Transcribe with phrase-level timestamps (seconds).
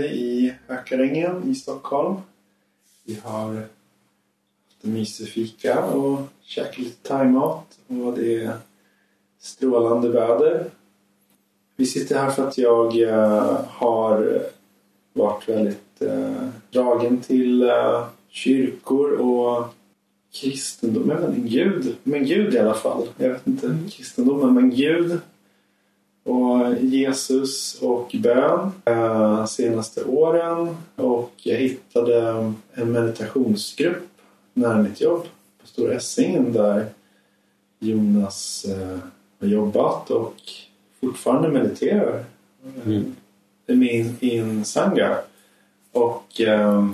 [0.00, 2.16] Anundi i Hökarängen i Stockholm.
[3.04, 8.52] Vi har haft en mysig fika och käkat lite thaimat och det är
[9.38, 10.70] strålande väder.
[11.76, 14.42] Vi sitter här för att jag eh, har
[15.12, 19.74] varit väldigt eh, dragen till eh, kyrkor och
[20.32, 23.06] kristendom, men Gud, men Gud i alla fall.
[23.16, 25.18] Jag vet inte kristendomen, men Gud
[26.24, 34.08] och Jesus och bön eh, senaste åren och jag hittade en meditationsgrupp
[34.54, 35.22] nära mitt jobb
[35.60, 36.86] på Stora Essingen där
[37.78, 38.98] Jonas eh,
[39.40, 40.34] har jobbat och
[41.00, 42.24] fortfarande mediterar.
[42.84, 43.16] Mm.
[43.66, 45.18] Min, i en sangha.
[45.92, 46.90] Och eh,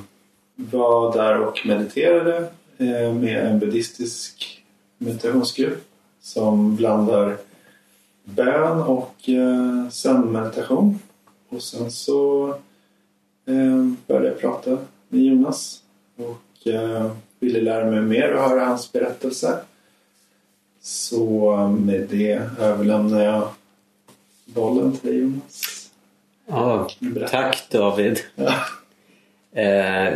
[0.54, 2.36] var där och mediterade
[2.78, 4.62] eh, med en buddhistisk
[4.98, 5.84] meditationsgrupp
[6.20, 7.36] som blandar
[8.26, 10.98] bön och eh, sömnmeditation.
[11.48, 12.48] Och sen så
[13.46, 15.82] eh, började jag prata med Jonas
[16.16, 17.10] och eh,
[17.40, 19.60] ville lära mig mer och höra hans berättelse.
[20.80, 23.48] Så med det överlämnar jag
[24.44, 25.90] bollen till dig Jonas.
[26.46, 26.88] Ja,
[27.30, 28.18] tack David.
[28.34, 28.54] Ja.
[29.62, 30.14] Eh,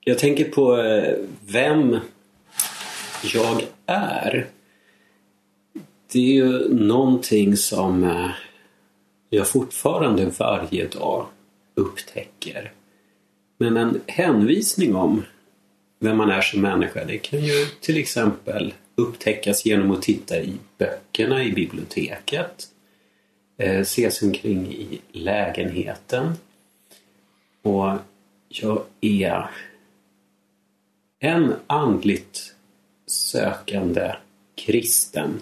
[0.00, 1.14] jag tänker på eh,
[1.46, 1.98] vem
[3.34, 4.46] jag är.
[6.12, 8.30] Det är ju någonting som eh,
[9.30, 11.26] jag fortfarande varje dag
[11.74, 12.72] upptäcker.
[13.58, 15.22] Men en hänvisning om
[15.98, 20.52] vem man är som människa det kan ju till exempel upptäckas genom att titta i
[20.78, 22.68] böckerna i biblioteket.
[23.58, 26.32] Eh, ses se sig omkring i lägenheten.
[27.62, 27.92] Och
[28.48, 29.50] jag är
[31.18, 32.54] en andligt
[33.06, 34.16] sökande
[34.54, 35.40] kristen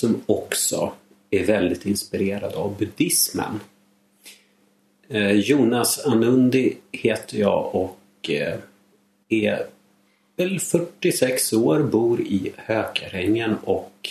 [0.00, 0.92] som också
[1.30, 3.60] är väldigt inspirerad av buddhismen.
[5.08, 8.58] Eh, Jonas Anundi heter jag och eh,
[9.28, 9.66] är
[10.36, 14.08] väl 46 år, bor i Hökarängen och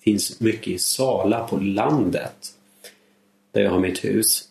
[0.00, 2.54] finns mycket i Sala på landet
[3.52, 4.48] där jag har mitt hus.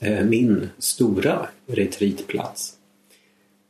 [0.00, 2.74] Eh, min stora retreatplats.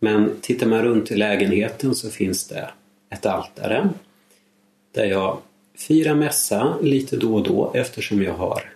[0.00, 2.70] Men tittar man runt i lägenheten så finns det
[3.10, 3.88] ett altare
[4.92, 5.38] där jag
[5.78, 8.72] fira mässa lite då och då eftersom jag har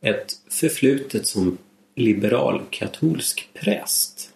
[0.00, 1.58] ett förflutet som
[1.94, 4.30] liberal-katolsk präst.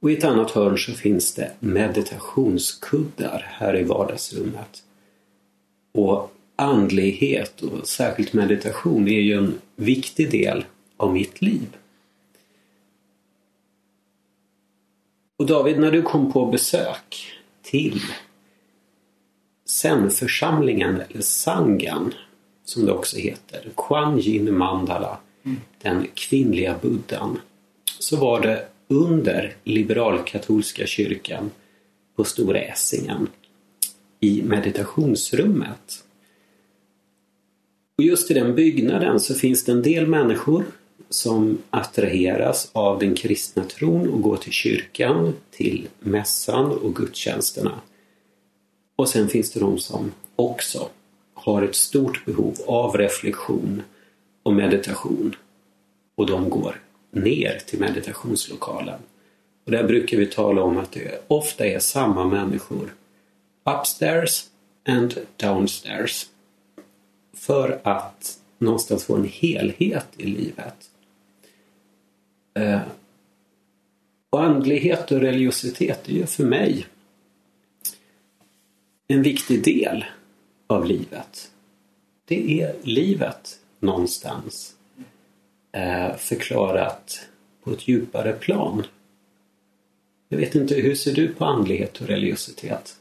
[0.00, 4.82] Och i ett annat hörn så finns det meditationskuddar här i vardagsrummet.
[5.92, 10.64] Och andlighet och särskilt meditation är ju en viktig del
[10.96, 11.76] av mitt liv.
[15.38, 17.32] Och David, när du kom på besök
[17.62, 18.00] till
[19.76, 22.14] Zen-församlingen, eller Sangan,
[22.64, 25.60] som det också heter, Kuan Yin Mandala, mm.
[25.82, 27.38] den kvinnliga buddhan,
[27.98, 31.50] så var det under liberalkatolska kyrkan
[32.16, 33.28] på Stora Essingen
[34.20, 36.04] i meditationsrummet.
[37.98, 40.64] Och just i den byggnaden så finns det en del människor
[41.08, 47.80] som attraheras av den kristna tron och går till kyrkan, till mässan och gudstjänsterna.
[48.96, 50.88] Och sen finns det de som också
[51.34, 53.82] har ett stort behov av reflektion
[54.42, 55.36] och meditation.
[56.14, 56.80] Och de går
[57.10, 58.98] ner till meditationslokalen.
[59.64, 62.94] Och där brukar vi tala om att det ofta är samma människor
[63.64, 64.44] upstairs
[64.88, 66.26] and downstairs.
[67.36, 70.90] För att någonstans få en helhet i livet.
[72.54, 72.80] Eh,
[74.30, 76.86] och andlighet och religiositet är ju för mig
[79.08, 80.04] en viktig del
[80.66, 81.50] av livet.
[82.24, 84.74] Det är livet någonstans
[85.72, 87.28] eh, förklarat
[87.64, 88.82] på ett djupare plan.
[90.28, 92.96] Jag vet inte, hur ser du på andlighet och religiositet?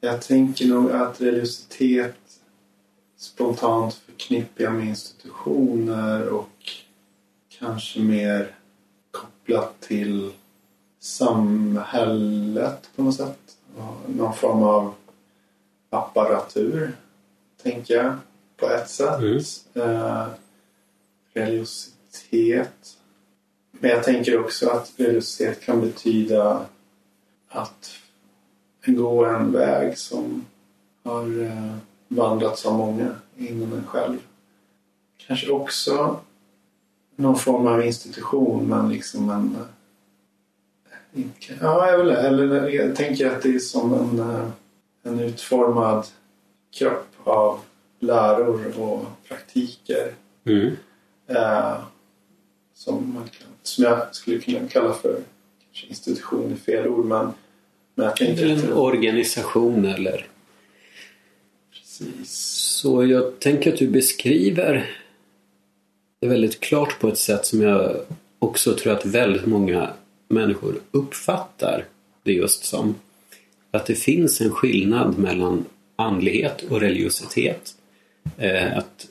[0.00, 2.40] Jag tänker nog att religiositet
[3.16, 6.70] spontant förknippar jag med institutioner och
[7.58, 8.54] kanske mer
[9.10, 10.32] kopplat till
[11.00, 13.45] samhället på något sätt
[14.06, 14.94] någon form av
[15.90, 16.96] apparatur,
[17.62, 18.14] tänker jag,
[18.56, 19.18] på ett sätt.
[19.18, 19.40] Mm.
[19.74, 20.26] Eh,
[21.32, 22.96] religiositet.
[23.70, 26.66] Men jag tänker också att religiositet kan betyda
[27.48, 27.90] att
[28.86, 30.44] gå en väg som
[31.04, 31.76] har eh,
[32.08, 34.18] vandrats av många inom en själv.
[35.26, 36.20] Kanske också
[37.16, 39.56] någon form av institution men liksom en
[41.60, 44.48] Ja, eller, eller jag tänker att det är som en, eh,
[45.02, 46.06] en utformad
[46.78, 47.60] kropp av
[47.98, 50.12] läror och praktiker.
[50.44, 50.76] Mm.
[51.26, 51.74] Eh,
[52.74, 55.20] som, man kan, som jag skulle kunna kalla för
[55.76, 57.32] kanske institution är fel ord men,
[57.94, 60.26] men jag tänker en organisation eller
[61.72, 62.30] precis.
[62.80, 64.90] Så jag tänker att du beskriver
[66.20, 67.96] det väldigt klart på ett sätt som jag
[68.38, 69.90] också tror att väldigt många
[70.28, 71.84] människor uppfattar
[72.22, 72.94] det just som.
[73.70, 75.64] Att det finns en skillnad mellan
[75.96, 77.74] andlighet och religiositet.
[78.38, 79.06] Eh, att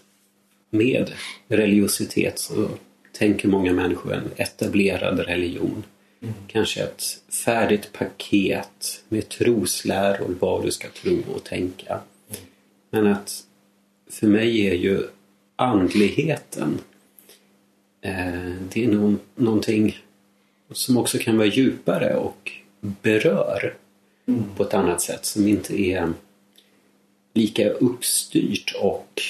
[0.70, 1.12] med
[1.48, 2.70] religiositet så
[3.12, 5.84] tänker många människor en etablerad religion.
[6.22, 6.34] Mm.
[6.48, 7.04] Kanske ett
[7.46, 12.00] färdigt paket med trosläror, vad du ska tro och tänka.
[12.92, 13.44] Men att
[14.10, 15.04] för mig är ju
[15.56, 16.80] andligheten
[18.02, 19.98] eh, det är någon, någonting
[20.76, 22.52] som också kan vara djupare och
[22.82, 23.78] berör
[24.28, 24.44] Mm.
[24.58, 26.14] på ett annat sätt som inte är
[27.34, 29.22] lika uppstyrt och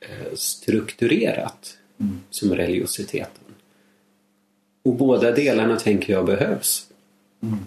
[0.00, 2.20] eh, strukturerat Mm.
[2.30, 3.44] som religiositeten.
[4.82, 6.86] Och båda delarna tänker jag behövs.
[7.42, 7.58] Mm.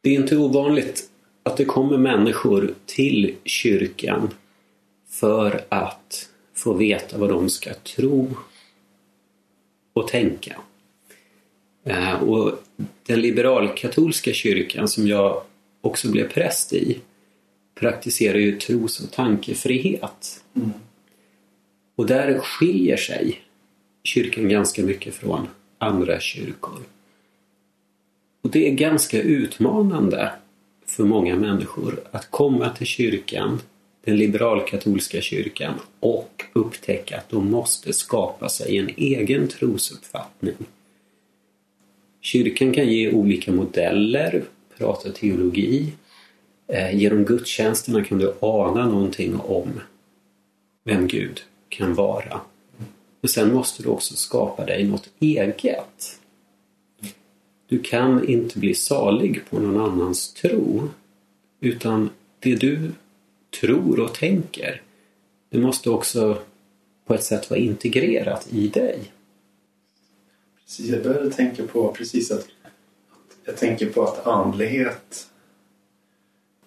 [0.00, 1.10] Det är inte ovanligt
[1.42, 4.30] att det kommer människor till kyrkan
[5.08, 8.36] för att få veta vad de ska tro
[9.94, 10.56] och tänka.
[11.84, 12.52] Eh, Och
[13.06, 15.42] den liberalkatolska kyrkan som jag
[15.80, 17.00] också blev präst i
[17.74, 20.44] praktiserar ju tros och tankefrihet.
[20.56, 20.70] Mm.
[21.96, 23.40] Och där skiljer sig
[24.04, 25.48] kyrkan ganska mycket från
[25.78, 26.80] andra kyrkor.
[28.42, 30.32] Och det är ganska utmanande
[30.86, 33.60] för många människor att komma till kyrkan,
[34.04, 40.54] den liberalkatolska kyrkan och upptäcka att de måste skapa sig en egen trosuppfattning.
[42.20, 44.44] Kyrkan kan ge olika modeller,
[44.78, 45.92] prata teologi.
[46.68, 49.80] Eh, Genom gudstjänsterna kan du ana någonting om
[50.84, 52.40] vem Gud kan vara.
[53.20, 56.20] Men sen måste du också skapa dig något eget.
[57.66, 60.88] Du kan inte bli salig på någon annans tro.
[61.60, 62.10] Utan
[62.40, 62.92] det du
[63.60, 64.82] tror och tänker,
[65.50, 66.38] det måste också
[67.06, 69.12] på ett sätt vara integrerat i dig.
[70.64, 72.72] Precis, jag började tänka på precis att, att
[73.44, 75.28] jag tänker på att andlighet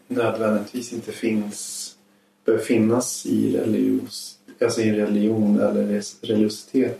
[0.07, 1.93] nödvändigtvis inte finns
[2.45, 6.99] behöver finnas i religios, alltså i religion eller religiositet.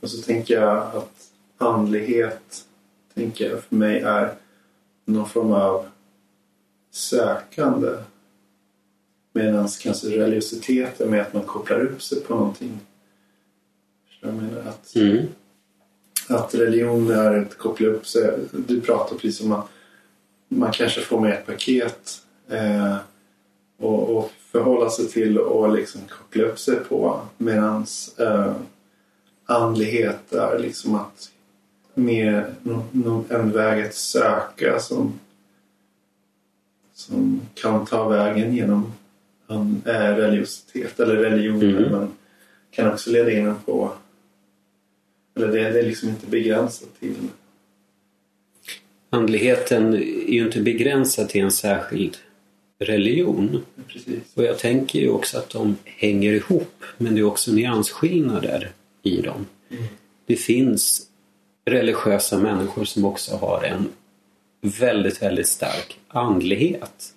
[0.00, 2.64] Och så tänker jag att andlighet
[3.14, 4.34] tänker jag för mig är
[5.04, 5.86] någon form av
[6.90, 7.88] sökande.
[9.32, 12.80] Medan kanske religiositet är med att man kopplar upp sig på någonting.
[14.20, 14.60] Jag menar?
[14.60, 15.26] Att, Mm.
[16.28, 18.38] att religion är att koppla upp sig.
[18.52, 19.68] Du pratar precis om att
[20.48, 22.96] man kanske får med ett paket eh,
[23.78, 27.20] och, och förhålla sig till och liksom koppla upp sig på.
[27.38, 27.86] Medan
[28.18, 28.52] eh,
[29.46, 31.30] andlighet är liksom att
[31.94, 32.54] mer
[33.28, 35.12] en väg att söka som,
[36.94, 38.92] som kan ta vägen genom
[39.50, 41.62] en, eh, religiositet eller religion.
[41.62, 41.92] Mm.
[41.92, 42.12] Men
[42.70, 43.92] kan också leda in på
[45.36, 47.14] eller det, det är liksom inte begränsat till
[49.12, 52.16] Andligheten är ju inte begränsad till en särskild
[52.78, 53.62] religion.
[53.88, 54.18] precis.
[54.34, 58.70] Och jag tänker ju också att de hänger ihop, men det är också nyansskillnader
[59.02, 59.46] i dem.
[60.26, 61.06] Det finns
[61.64, 63.88] religiösa människor som också har en
[64.60, 67.14] väldigt, väldigt stark andlighet.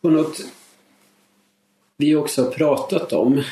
[0.00, 0.40] Och något
[1.96, 3.42] vi också har pratat om,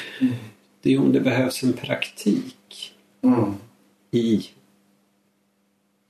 [0.82, 3.54] det är om det behövs en praktik Mm.
[4.10, 4.48] i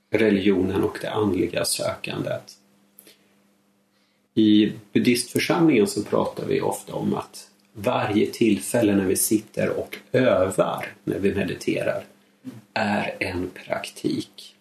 [0.09, 2.57] religionen och det andliga sökandet.
[4.33, 10.93] I buddhistförsamlingen så pratar vi ofta om att varje tillfälle när vi sitter och övar
[11.03, 12.05] när vi mediterar
[12.73, 14.55] är en praktik.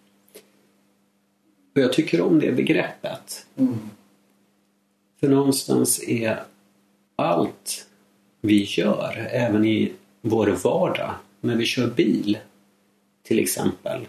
[1.74, 3.46] Och jag tycker om det begreppet.
[3.56, 3.90] Mm.
[5.20, 6.42] För någonstans är
[7.16, 7.86] allt
[8.40, 12.38] vi gör, även i vår vardag, när vi kör bil
[13.22, 14.06] till exempel,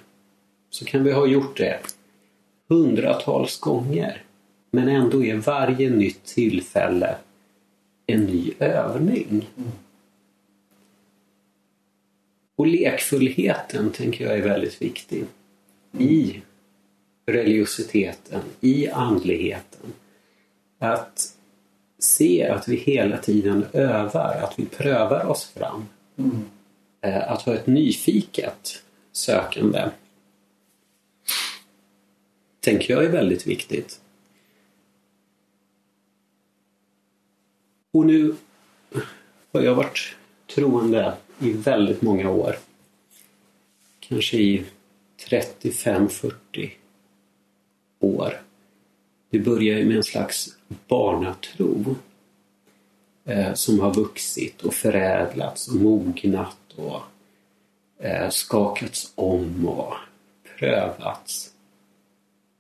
[0.69, 1.79] så kan vi ha gjort det
[2.69, 4.23] hundratals gånger.
[4.71, 7.15] Men ändå är varje nytt tillfälle
[8.05, 9.49] en ny övning.
[12.55, 15.25] Och lekfullheten tänker jag är väldigt viktig.
[15.99, 16.41] I
[17.25, 19.93] religiositeten, i andligheten.
[20.79, 21.37] Att
[21.99, 25.85] se att vi hela tiden övar, att vi prövar oss fram.
[26.17, 26.45] Mm.
[27.01, 29.89] Eh, Att ha ett nyfiket sökande
[32.67, 34.01] tänker jag är väldigt viktigt.
[37.91, 38.35] Och nu
[39.51, 40.15] har jag varit
[40.55, 42.55] troende i väldigt många år.
[43.99, 44.65] Kanske i
[45.29, 46.71] 35-40
[47.99, 48.41] år.
[49.29, 50.57] Det började med en slags
[50.87, 51.95] barnatro
[53.25, 57.01] eh, som har vuxit och förädlats och mognat och
[58.05, 59.93] eh, skakats om och
[60.57, 61.53] prövats.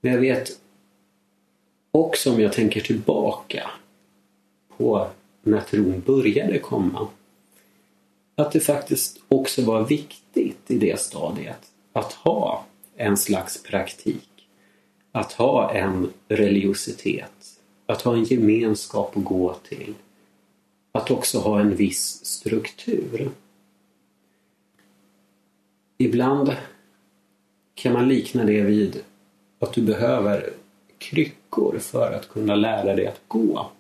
[0.01, 0.49] Men jag vet
[1.91, 3.69] också om jag tänker tillbaka
[4.77, 5.07] på
[5.41, 7.07] när tron började komma
[8.35, 14.29] att det faktiskt också var viktigt i det stadiet att ha en slags praktik.
[15.17, 17.59] Att ha en religiositet.
[17.85, 19.93] Att ha en gemenskap att gå till.
[20.91, 23.31] Att också ha en viss struktur.
[25.97, 26.55] Ibland
[27.75, 29.03] kan man likna det vid
[29.59, 30.49] att du behöver
[30.97, 33.71] kryckor för att kunna lära dig att gå.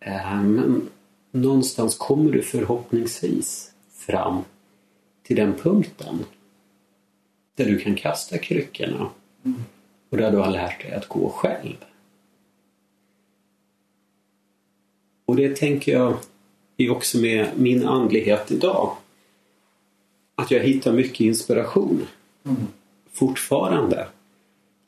[0.00, 0.88] Eh, men
[1.30, 4.42] någonstans kommer du förhoppningsvis fram
[5.22, 6.24] till den punkten
[7.54, 9.10] där du kan kasta kryckorna
[9.44, 9.64] mm
[10.12, 11.76] och där du har lärt dig att gå själv.
[15.26, 16.16] Och det tänker jag
[16.76, 18.96] är också med min andlighet idag.
[20.34, 22.06] Att jag hittar mycket inspiration
[22.44, 22.66] mm.
[23.12, 24.06] fortfarande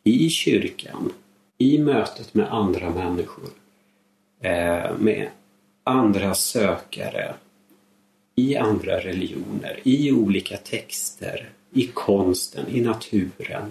[0.03, 1.13] i kyrkan,
[1.59, 3.49] i mötet med andra människor,
[4.41, 5.29] eh, med
[5.85, 7.35] andra sökare,
[8.35, 13.71] i andra religioner, i olika texter, i konsten, i naturen.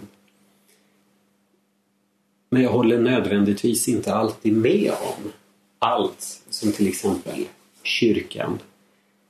[2.54, 5.32] Men jag håller nödvändigtvis inte alltid med om
[5.80, 7.46] allt som till exempel
[7.84, 8.60] kyrkan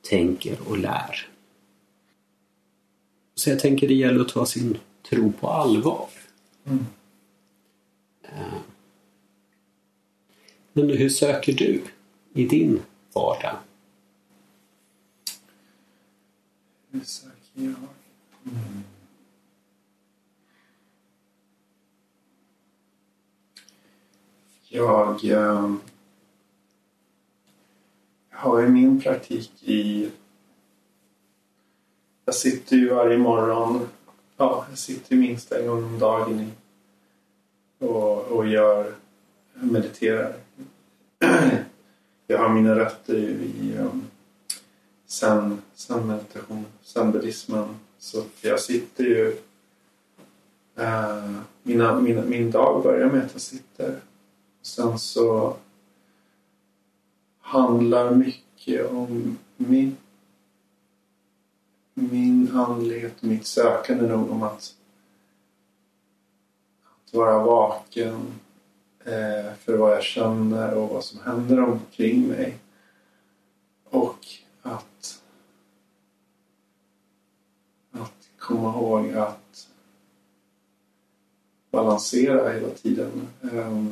[0.01, 1.29] tänker och lär.
[3.35, 4.77] Så jag tänker det gäller att ta sin
[5.09, 6.09] tro på allvar.
[6.65, 6.85] Mm.
[10.73, 11.83] Men hur söker du
[12.33, 12.81] i din
[13.13, 13.57] vardag?
[16.91, 17.75] Hur söker jag?
[18.43, 18.83] Mm.
[24.75, 25.73] Jag eh,
[28.31, 30.09] har ju min praktik i...
[32.25, 33.87] Jag sitter ju varje morgon,
[34.37, 36.49] ja, jag sitter minst en gång om dagen i,
[37.85, 38.93] och, och gör,
[39.53, 40.33] mediterar.
[42.27, 44.07] Jag har mina rötter i eh, um,
[45.05, 47.75] sen, sen meditation, sen buddhismen.
[47.99, 49.37] Så jag sitter ju...
[50.79, 53.99] Uh, mina, mina, min dag börjar med att jag sitter.
[54.63, 55.57] Sen så
[57.39, 59.97] handlar mycket om min,
[61.93, 64.75] min andlighet, mitt sökande nog om att,
[66.83, 68.39] att vara vaken
[68.99, 72.57] eh, för vad jag känner och vad som händer omkring mig.
[73.83, 74.25] Och
[74.61, 75.21] att,
[77.91, 79.67] att komma ihåg att
[81.71, 83.27] balansera hela tiden.
[83.41, 83.85] Eh,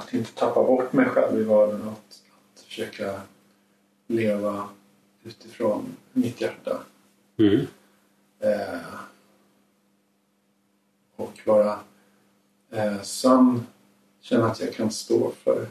[0.00, 1.88] att inte tappa bort mig själv i vardagen.
[1.88, 2.22] Att,
[2.54, 3.20] att försöka
[4.06, 4.68] leva
[5.22, 6.82] utifrån mitt hjärta.
[7.36, 7.66] Mm.
[8.40, 8.94] Eh,
[11.16, 11.80] och vara
[12.70, 13.66] eh, sann.
[14.20, 15.68] Känna att jag kan stå för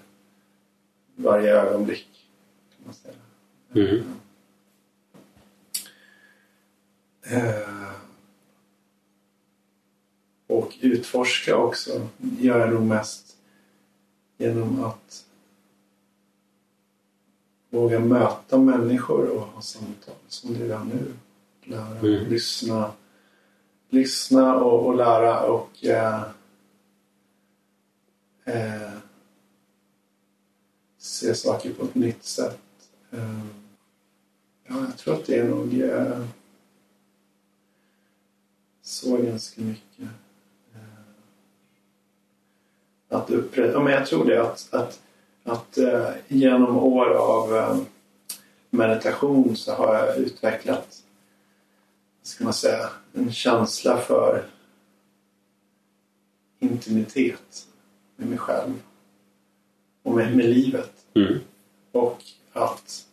[1.16, 2.28] varje ögonblick.
[2.76, 3.16] Kan man säga.
[3.76, 4.14] Mm.
[7.22, 7.92] Eh,
[10.48, 13.38] och utforska också gör jag nog mest
[14.40, 15.26] genom att
[17.70, 21.14] våga möta människor och ha samtal som det är nu.
[21.64, 22.30] Lära, mm.
[22.30, 22.92] lyssna,
[23.90, 26.24] lyssna och, och lära och eh,
[28.44, 28.92] eh,
[30.98, 32.60] se saker på ett nytt sätt.
[33.12, 33.46] Eh,
[34.68, 36.26] ja, jag tror att det är nog eh,
[38.82, 40.10] så ganska mycket
[43.10, 45.00] att upprätta, men jag tror det att, att,
[45.44, 47.82] att uh, genom år av uh,
[48.70, 51.04] meditation så har jag utvecklat,
[52.24, 54.46] ska man säga, en känsla för
[56.60, 57.68] intimitet
[58.16, 58.74] med mig själv
[60.04, 60.92] och med, med livet.
[61.14, 61.40] Mm.
[61.92, 62.24] Och
[62.54, 63.06] att,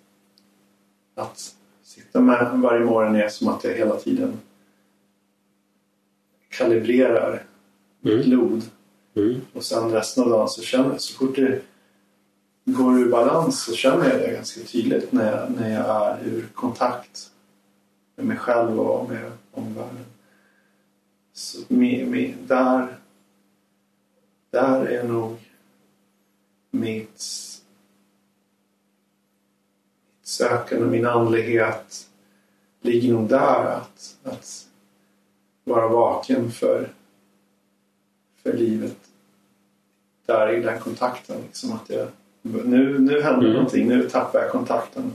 [1.14, 4.40] att sitta med varje morgon är som att jag hela tiden
[6.48, 7.28] kalibrerar
[8.04, 8.16] mm.
[8.16, 8.62] mitt blod
[9.16, 9.40] Mm.
[9.52, 11.62] Och sen resten av dagen så känner jag så fort det
[12.64, 16.48] går ur balans så känner jag det ganska tydligt när jag, när jag är ur
[16.54, 17.30] kontakt
[18.16, 20.04] med mig själv och med omvärlden.
[21.32, 22.98] Så med, med, där,
[24.50, 25.36] där är nog
[26.70, 27.22] mitt
[30.22, 32.08] sökande, min andlighet
[32.80, 33.64] ligger nog där.
[33.64, 34.66] Att, att
[35.64, 36.92] vara vaken för,
[38.42, 39.05] för livet.
[40.26, 41.36] Där i den kontakten.
[41.46, 42.08] Liksom att jag,
[42.42, 43.52] nu, nu händer Mm.
[43.52, 45.12] någonting, nu tappar jag kontakten.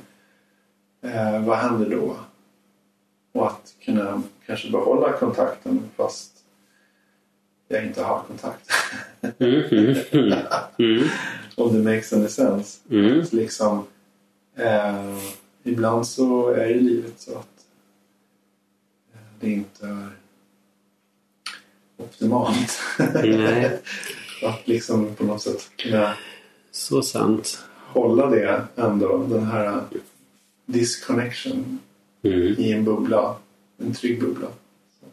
[1.02, 2.16] Eh, vad händer då?
[3.34, 6.32] Och att kunna kanske behålla kontakten fast
[7.68, 8.70] jag inte har kontakt.
[9.40, 10.34] Mm, mm, mm,
[10.78, 11.08] mm,
[11.58, 12.80] Om det makes any sense.
[12.90, 13.26] mm.
[13.26, 13.86] Så liksom,
[14.56, 15.18] eh,
[15.64, 17.66] ibland så är ju livet så att
[19.14, 20.08] eh, det inte är
[21.98, 22.80] optimalt.
[23.24, 23.82] Nej,
[24.44, 26.14] att liksom på något sätt kunna
[26.72, 27.60] så sant.
[27.78, 29.82] hålla det ändå, den här
[30.66, 31.80] disconnection
[32.24, 32.40] Mm.
[32.58, 33.36] i en bubbla,
[33.78, 34.48] en trygg bubbla.
[35.00, 35.06] Så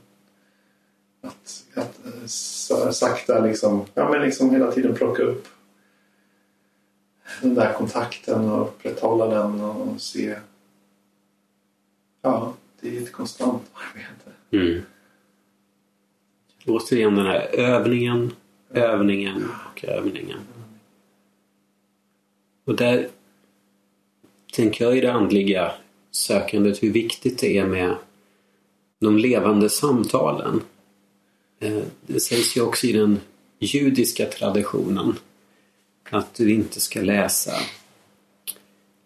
[1.28, 5.48] Att, att eh, sa- sakta liksom, ja men liksom hela tiden plocka upp
[7.42, 10.38] den där kontakten och upprätthålla den och se.
[12.22, 14.30] Ja, det är ett konstant arbete.
[14.50, 14.82] Mm.
[16.66, 18.32] Återigen den här övningen,
[18.70, 20.38] övningen och övningen.
[22.64, 23.08] Och där
[24.52, 25.72] tänker jag i det andliga
[26.10, 27.96] sökandet hur viktigt det är med
[29.00, 30.60] de levande samtalen.
[31.60, 33.20] Eh, Det sägs ju också i den
[33.58, 35.14] judiska traditionen
[36.10, 37.52] att du inte ska läsa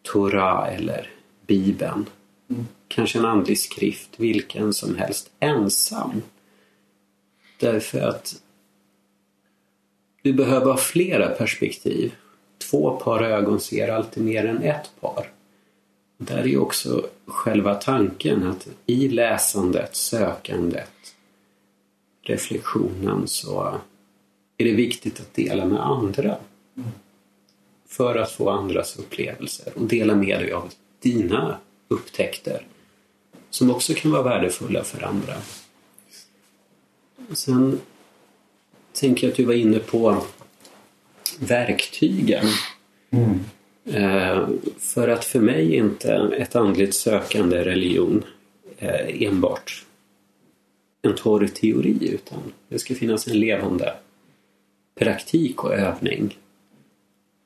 [0.03, 1.11] Torah eller
[1.47, 2.07] Bibeln.
[2.89, 6.23] Kanske en andlig skrift, vilken som helst, ensam.
[7.61, 8.43] Därför att
[10.23, 12.15] du behöver ha flera perspektiv.
[12.71, 15.31] Två par ögon ser alltid mer än ett par.
[16.19, 21.15] Där är ju också själva tanken att i läsandet, sökandet,
[22.23, 23.81] reflektionen så
[24.57, 26.37] är det viktigt att dela med andra.
[27.89, 31.59] För att få andras upplevelser och dela med dig av dina
[31.89, 32.67] upptäckter
[33.51, 35.35] som också kan vara värdefulla för andra.
[37.33, 37.81] Sen
[38.93, 40.23] tänker att du var inne på
[41.39, 42.47] verktygen.
[43.85, 48.25] Eh, för att för mig är inte ett andligt sökande religion
[48.79, 49.85] eh, enbart
[51.03, 53.95] en torr teori utan det ska finnas en levande
[54.95, 56.39] praktik och övning.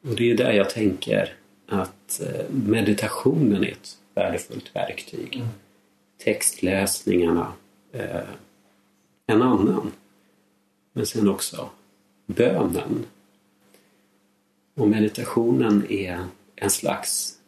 [0.08, 1.34] Och det är där jag tänker
[1.66, 5.42] att eh, meditationen är ett värdefullt verktyg.
[6.24, 7.52] Textläsningarna
[7.92, 8.28] eh,
[9.26, 9.92] en annan.
[10.96, 11.70] Men sen också
[12.26, 13.06] bönen.
[14.74, 16.24] Och meditationen är
[16.56, 17.38] en slags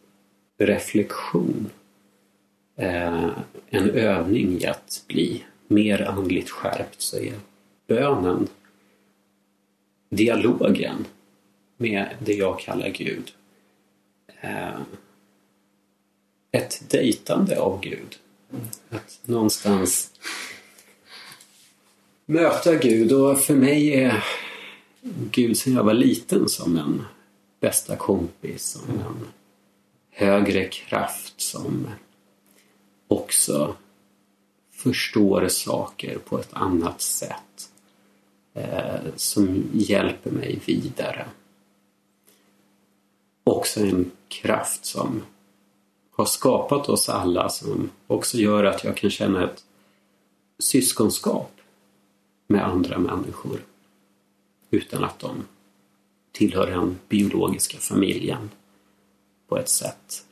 [0.57, 1.69] reflektion.
[2.75, 3.29] Eh,
[3.69, 7.33] en övning i att bli mer andligt skärpt så är
[7.87, 8.47] bönen
[10.09, 11.05] dialogen
[11.77, 13.31] med det jag kallar Gud.
[14.41, 14.81] Eh,
[16.51, 18.19] ett dejtande av Gud.
[18.89, 20.11] Att någonstans
[22.29, 24.23] möta Gud och för mig är
[25.31, 27.05] Gud sedan jag var liten som en
[27.59, 29.27] bästa kompis, som en
[30.11, 31.87] högre kraft som
[33.07, 33.75] också
[34.71, 37.69] förstår saker på ett annat sätt.
[38.53, 41.25] Eh, som hjälper mig vidare.
[43.43, 45.21] Också en kraft som
[46.11, 49.63] har skapat oss alla som också gör att jag kan känna ett
[50.59, 51.58] syskonskap
[52.51, 53.61] med andra människor
[54.71, 55.45] utan att de
[56.31, 58.49] tillhör den biologiska familjen
[59.47, 60.25] på ett sätt.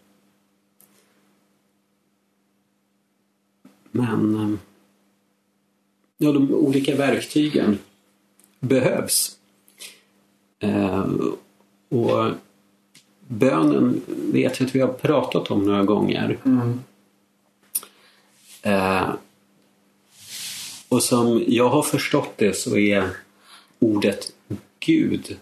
[3.91, 4.59] Men eh,
[6.17, 7.79] ja, de olika verktygen
[8.59, 9.37] behövs.
[10.59, 11.09] Eh,
[11.89, 12.31] och
[13.27, 16.37] bönen vet jag att vi har pratat om några gånger.
[18.61, 19.13] Eh,
[20.89, 23.09] och som jag har förstått det så är
[23.79, 24.33] ordet
[24.79, 25.37] Gud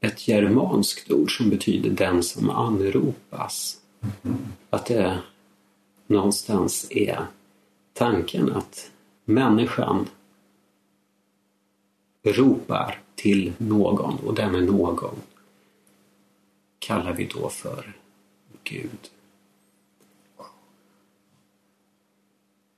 [0.00, 3.80] ett germanskt ord som betyder den som anropas.
[4.70, 5.18] Att det
[6.06, 7.26] någonstans är
[7.92, 8.90] tanken att
[9.24, 10.08] människan
[12.22, 15.16] ropar till någon och den är någon
[16.78, 17.92] kallar vi då för
[18.64, 19.10] Gud.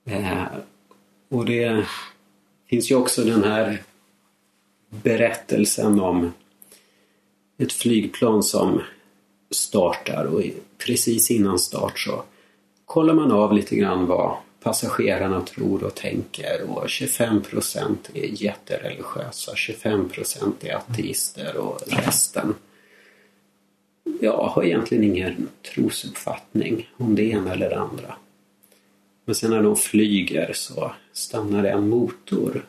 [0.05, 0.45] Eh,
[1.35, 1.85] och det
[2.69, 3.81] finns ju också den här
[4.89, 6.33] berättelsen om
[7.57, 8.81] ett flygplan som
[9.51, 10.41] startar och
[10.77, 12.23] precis innan start så
[12.85, 19.55] kollar man av lite grann vad passagerarna tror och tänker och 25 procent är jättereligiösa,
[19.55, 22.53] 25 procent är ateister och resten
[24.21, 28.15] ja, har egentligen ingen trosuppfattning om det ena eller det andra.
[29.25, 32.65] Men sen när de flyger så stannar det en motor.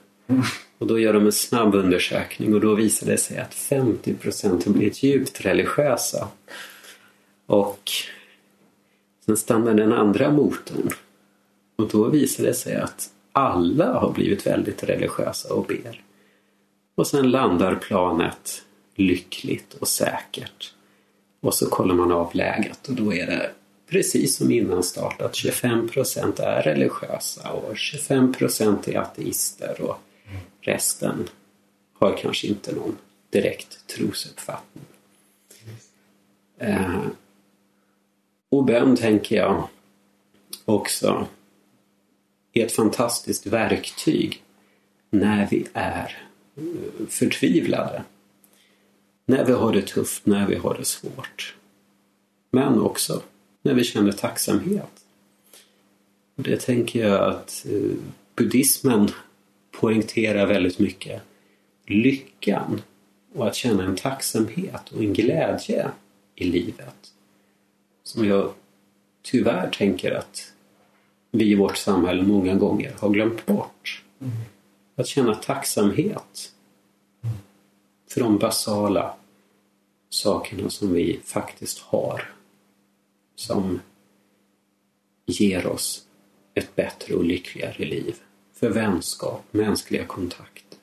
[0.79, 4.65] Och då gör de en snabb undersökning och då visar det sig att 50 procent
[4.65, 6.29] har blivit djupt religiösa.
[7.47, 7.91] Och
[9.27, 10.91] sen stannar den andra motorn.
[11.77, 16.03] Och då visar det sig att alla har blivit väldigt religiösa och ber.
[16.95, 18.63] Och sen landar planet
[18.95, 20.75] lyckligt och säkert.
[21.41, 23.51] Och så kollar man av läget och då är det
[23.89, 29.97] precis som innan start att 25 procent är religiösa och 25 procent är ateister och
[30.61, 31.29] resten
[31.99, 32.97] har kanske inte någon
[33.31, 34.85] direkt trosuppfattning.
[36.59, 37.07] Eh,
[38.49, 39.69] och bön tänker jag
[40.65, 41.27] också
[42.53, 44.43] är ett fantastiskt verktyg
[45.11, 48.03] när vi är eh, förtvivlade.
[49.27, 51.57] När vi har det tufft, när vi har det svårt.
[52.51, 53.23] Men också
[53.67, 55.05] när vi känner tacksamhet.
[56.37, 57.97] Och det tänker jag att eh,
[58.35, 59.09] buddhismen
[59.81, 61.23] poängterar väldigt mycket.
[61.87, 62.83] Lyckan
[63.35, 65.91] och att känna en tacksamhet och en glädje
[66.35, 67.13] i livet.
[68.03, 68.53] Som jag
[69.23, 70.53] tyvärr tänker att
[71.31, 74.05] vi i vårt samhälle många gånger har glömt bort.
[74.21, 74.33] Mm.
[74.97, 76.53] Att känna tacksamhet
[78.11, 79.15] för de basala
[80.11, 82.36] sakerna som vi faktiskt har.
[83.37, 83.81] Som
[85.27, 86.07] ger oss
[86.55, 88.15] ett bättre och lyckligare liv.
[88.53, 90.79] För vänskap, mänskliga kontakter.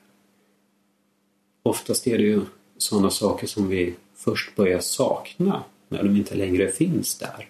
[1.62, 2.40] Oftast är det ju
[2.76, 7.48] sådana saker som vi först börjar sakna när de inte längre finns där.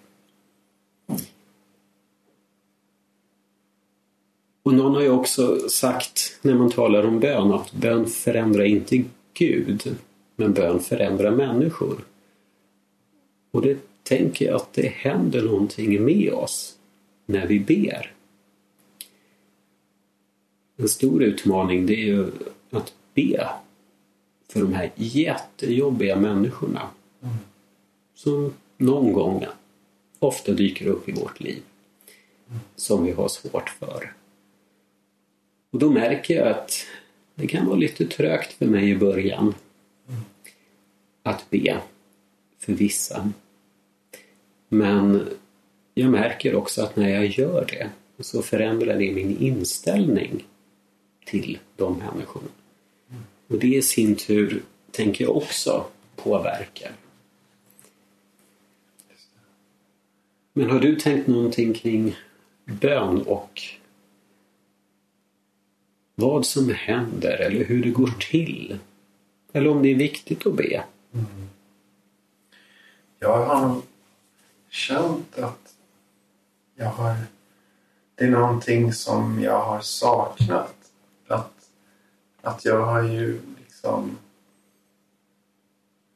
[4.63, 9.05] Och någon har ju också sagt när man talar om bön att bön förändrar inte
[9.35, 9.97] Gud,
[10.37, 12.05] men bön förändrar människor.
[13.51, 16.79] Och det tänker jag att det händer någonting med oss
[17.27, 18.13] när vi ber.
[20.77, 22.31] En stor utmaning det är ju
[22.71, 23.49] att be
[24.49, 26.91] för de här jättejobbiga människorna
[27.23, 27.35] mm.
[28.15, 29.45] som någon gång
[30.19, 31.63] ofta dyker upp i vårt liv
[32.77, 34.13] som vi har svårt för.
[35.71, 36.87] Och då märker jag att
[37.35, 39.55] det kan vara lite trögt för mig i början
[41.23, 41.81] att be
[42.59, 43.33] för vissa.
[44.75, 45.29] Men
[45.95, 47.91] jag märker också att när jag gör det
[48.23, 50.45] så förändrar det min inställning
[51.25, 52.49] till de människorna.
[53.47, 55.85] Och det i sin tur tänker jag också
[56.17, 56.93] påverkar.
[60.53, 62.17] Men har du tänkt någonting kring
[62.65, 63.63] bön och
[66.15, 68.79] vad som händer eller hur det går till.
[69.53, 70.85] Eller om det är viktigt att be.
[71.13, 71.27] Mm.
[73.19, 73.83] Jag har
[74.75, 75.75] känt att
[76.75, 77.17] jag har...
[78.15, 80.75] Det är någonting som jag har saknat.
[81.29, 81.53] Att,
[82.43, 84.19] att jag har ju liksom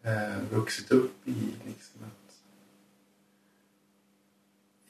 [0.03, 2.35] eh, vuxit upp i liksom ett,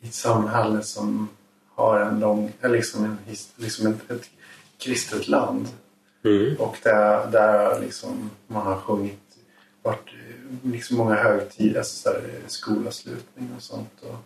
[0.01, 1.29] i ett samhälle som
[1.69, 3.19] har en lång, liksom en,
[3.57, 4.31] liksom ett, ett
[4.79, 5.69] kristet land.
[6.25, 6.57] Mm.
[6.57, 9.39] Och där, där liksom man har sjungit,
[9.83, 10.11] varit
[10.63, 12.15] liksom många högtider, alltså
[12.47, 14.03] skolavslutning och sånt.
[14.03, 14.17] Och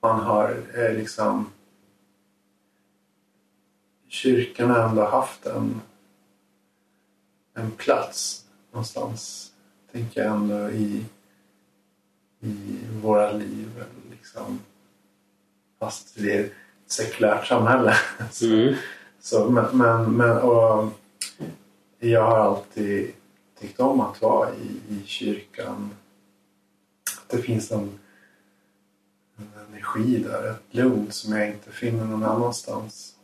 [0.00, 1.50] man har eh, liksom
[4.08, 5.80] kyrkan har ändå haft en,
[7.54, 9.52] en plats någonstans,
[9.92, 11.04] tänker jag ändå i,
[12.40, 13.84] i våra liv.
[14.10, 14.58] Liksom.
[15.78, 16.52] Fast det är ett
[16.86, 17.94] sekulärt samhälle.
[18.42, 18.74] Mm.
[19.20, 20.92] Så, men, men, men och
[21.98, 23.12] jag har alltid
[23.60, 25.90] tyckt om att vara i, i kyrkan.
[27.22, 27.98] Att det finns en,
[29.36, 33.14] en energi där, ett lugn som jag inte finner någon annanstans.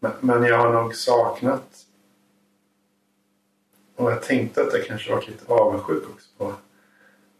[0.00, 1.86] Men, men jag har nog saknat
[3.96, 6.54] och jag tänkte att jag kanske varit lite avundsjuk också på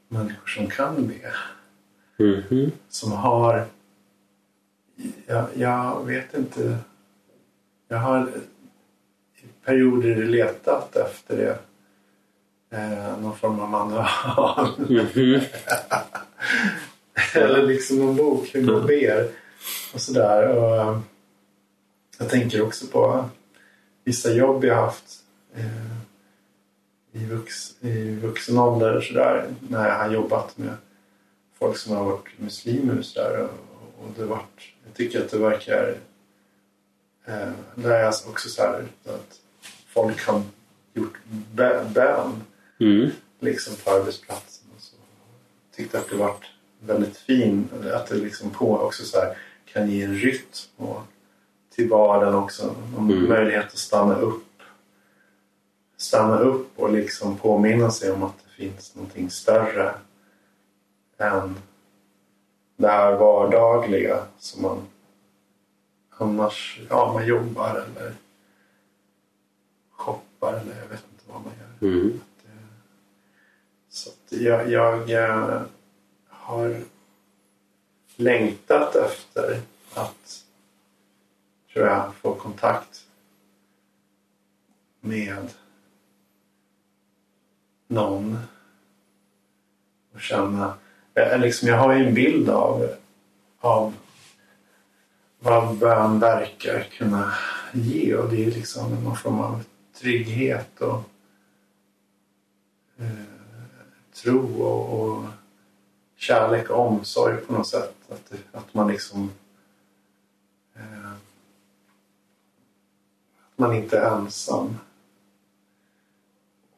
[0.08, 1.32] människor som kan be.
[2.24, 2.70] Mm -hmm.
[2.88, 3.66] Som har...
[5.26, 6.78] Jag, jag vet inte
[7.90, 8.32] jag har
[9.64, 11.58] perioder letat efter det.
[12.78, 14.68] Eh, någon form av manual.
[14.78, 15.44] Mm -hmm.
[17.34, 19.28] Eller liksom någon bok hur man ber.
[19.94, 20.48] Och sådär.
[20.48, 21.00] Och, eh,
[22.18, 23.24] jag tänker också på
[24.04, 25.04] vissa jobb jag haft
[25.54, 25.96] eh,
[27.12, 29.46] i, vux, i vuxen ålder och sådär.
[29.68, 30.74] När jag har jobbat med
[31.58, 33.42] folk som har varit muslimer och sådär.
[33.42, 35.94] Och, och det varit, jag tycker att det verkar
[37.30, 39.40] Eh, där är också så här att
[39.94, 40.42] folk har
[40.94, 41.18] gjort
[41.94, 42.42] bön
[42.80, 43.10] mm.
[43.40, 44.66] liksom på arbetsplatsen.
[44.74, 46.34] Och tyckte att det var
[46.80, 47.68] väldigt fin.
[47.94, 51.02] Att det liksom på också så här, kan ge en rytm och
[51.74, 52.74] till vardagen också.
[52.98, 53.28] En Mm.
[53.28, 54.44] möjlighet att stanna upp.
[55.96, 59.94] Stanna upp och liksom påminna sig om att det finns någonting större
[61.18, 61.56] än
[62.76, 64.78] det här vardagliga som man
[66.20, 68.14] annars, ja man jobbar eller
[70.40, 71.88] shoppar eller jag vet inte vad man gör.
[71.88, 72.20] Mm.
[73.88, 75.62] Så att jag, jag eh,
[76.28, 76.80] har
[78.16, 79.60] längtat efter
[79.94, 80.44] att,
[81.72, 83.06] tror jag, få kontakt
[85.00, 85.48] med
[87.86, 88.38] någon
[90.14, 90.74] och känna,
[91.14, 92.88] eh, liksom jag har ju en bild av,
[93.60, 93.94] av
[95.38, 97.34] vad bön verkar kunna
[97.72, 99.64] ge och det är liksom någon form av
[100.00, 101.02] trygghet och
[102.96, 103.24] eh,
[104.12, 105.26] tro och, och
[106.16, 107.96] kärlek och omsorg på något sätt.
[108.08, 109.30] Att, att man liksom
[110.74, 111.12] eh,
[113.50, 114.78] att man inte är ensam.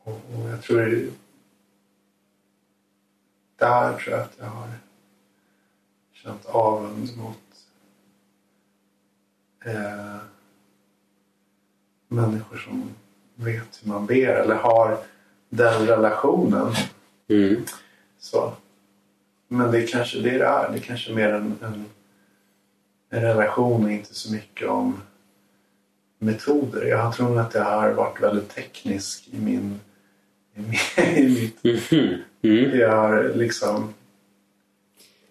[0.03, 1.13] Och, och jag tror det,
[3.57, 4.69] där tror jag att jag har
[6.13, 7.67] känt avund mot
[9.65, 10.17] eh,
[12.09, 12.95] människor som
[13.45, 14.99] vet hur man ber eller har
[15.49, 16.75] den relationen.
[17.29, 17.65] Mm.
[18.19, 18.53] Så.
[19.49, 20.71] Men det är kanske det det är.
[20.73, 21.85] Det är kanske mer en, en,
[23.11, 25.03] en relation och inte så mycket om
[26.19, 26.87] metoder.
[26.87, 29.81] Jag tror att jag har varit väldigt teknisk i min
[30.55, 31.65] i, min, i mitt...
[31.93, 32.23] Mhm.
[32.43, 32.79] Mm.
[32.79, 33.95] Jag har liksom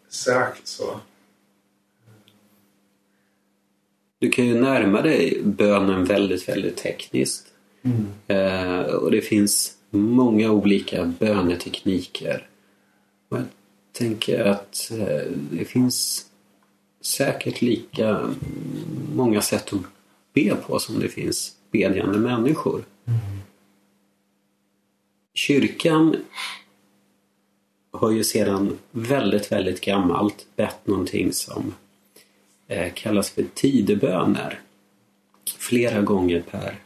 [0.09, 0.99] sökt så.
[4.19, 7.50] Du kan ju närma dig bönen väldigt, väldigt tekniskt.
[7.83, 8.05] Mm.
[8.27, 12.47] Eh, och det finns många olika bönetekniker.
[13.29, 13.45] Och jag
[13.91, 16.25] tänker att eh, det finns
[17.01, 18.29] säkert lika
[19.15, 19.81] många sätt att
[20.33, 22.83] be på som det finns bedjande människor.
[25.33, 26.15] Kyrkan
[27.91, 31.73] har ju sedan väldigt, väldigt gammalt bett någonting som
[32.67, 34.59] eh, kallas för tideböner.
[35.57, 36.79] Flera gånger per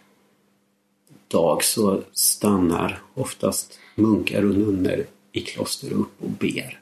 [1.36, 6.80] dag så stannar oftast munkar och nunnor i kloster upp och ber.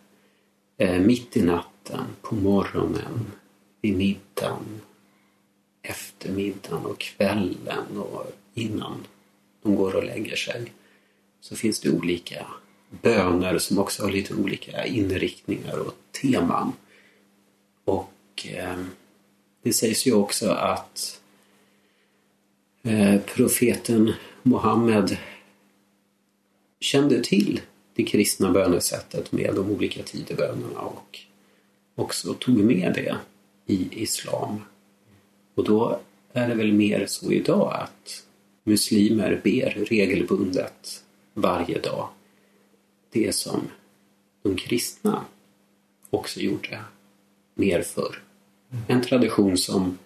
[0.78, 3.32] Eh, mitt i natten, på morgonen,
[3.82, 4.82] vid middagen,
[5.82, 9.04] eftermiddagen och kvällen och innan
[9.64, 10.72] de går och lägger sig
[11.42, 12.46] så finns det olika
[13.02, 16.74] böner som också har lite olika inriktningar och teman.
[17.86, 18.84] Och eh,
[19.64, 21.22] det sägs ju också att
[22.84, 24.14] eh, profeten
[24.46, 25.18] Mohammed
[26.80, 27.62] kände till
[27.96, 31.20] det kristna bönesättet med de olika tidebönerna och
[31.96, 33.18] också tog med det
[33.66, 34.62] i islam.
[35.56, 36.00] Och då
[36.34, 38.24] är det väl mer så idag att
[38.64, 41.04] muslimer ber regelbundet
[41.34, 42.10] varje dag
[43.12, 43.62] det som
[44.44, 45.26] de kristna
[46.10, 46.80] också gjorde
[47.56, 48.24] mer förr.
[48.88, 49.98] En tradition som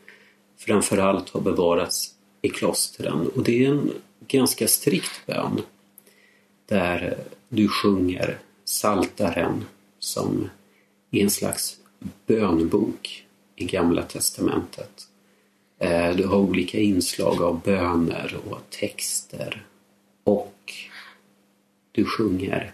[0.58, 3.92] framförallt har bevarats i klostren och det är en
[4.28, 5.62] ganska strikt bön
[6.66, 7.18] där
[7.50, 9.66] du sjunger Saltaren
[10.00, 10.50] som
[11.12, 11.78] är en slags
[12.26, 13.26] bönbok
[13.56, 15.08] i Gamla Testamentet.
[15.80, 19.66] Eh, du har olika inslag av böner och texter
[20.24, 20.74] och
[21.92, 22.74] du sjunger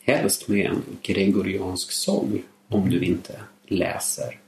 [0.00, 4.38] helst med en gregoriansk sång om du inte läser.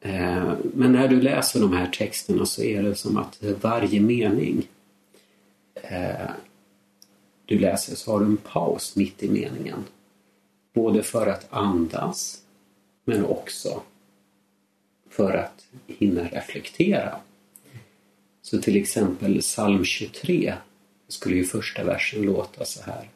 [0.00, 4.68] Eh, men när du läser de här texterna så är det som att varje mening
[5.82, 6.30] eh,
[7.46, 9.84] du läser så har du en paus mitt i meningen.
[10.72, 12.42] Både för att andas
[13.04, 13.82] men också
[15.10, 17.20] för att hinna reflektera.
[18.42, 20.54] Så till exempel psalm 23
[21.08, 23.10] skulle ju första versen låta så här.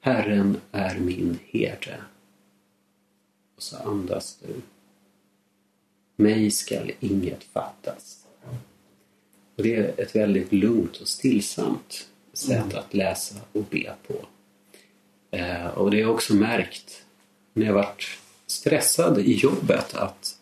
[0.00, 2.00] Herren är min herde.
[3.56, 4.54] Och så andas du.
[6.16, 8.24] Mig skall inget fattas.
[9.56, 14.14] Och det är ett väldigt lugnt och stillsamt sätt att läsa och be på.
[15.36, 17.02] Eh, och det har jag också märkt
[17.52, 18.04] när jag varit
[18.46, 20.38] stressad i jobbet att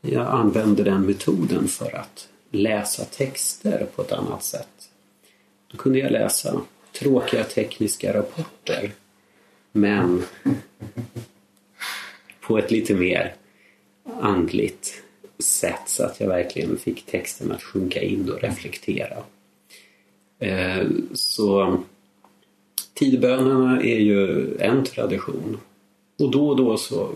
[0.00, 4.90] jag använder den metoden för att läsa texter på ett annat sätt.
[5.70, 6.60] Då kunde jag läsa
[6.92, 8.92] tråkiga tekniska rapporter
[9.72, 10.24] men
[12.40, 13.34] på ett lite mer
[14.20, 15.01] andligt
[15.42, 19.16] sätt så att jag verkligen fick texten att sjunka in och reflektera.
[20.38, 21.82] Eh, Så
[22.94, 25.58] Tidbönerna är ju en tradition.
[26.18, 27.08] Och då och då så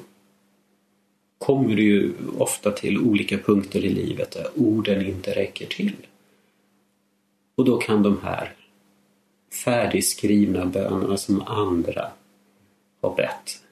[1.39, 5.97] kommer det ju ofta till olika punkter i livet där orden inte räcker till.
[7.57, 8.53] Och då kan de här
[9.65, 12.09] färdigskrivna bönerna som andra
[13.01, 13.63] har bett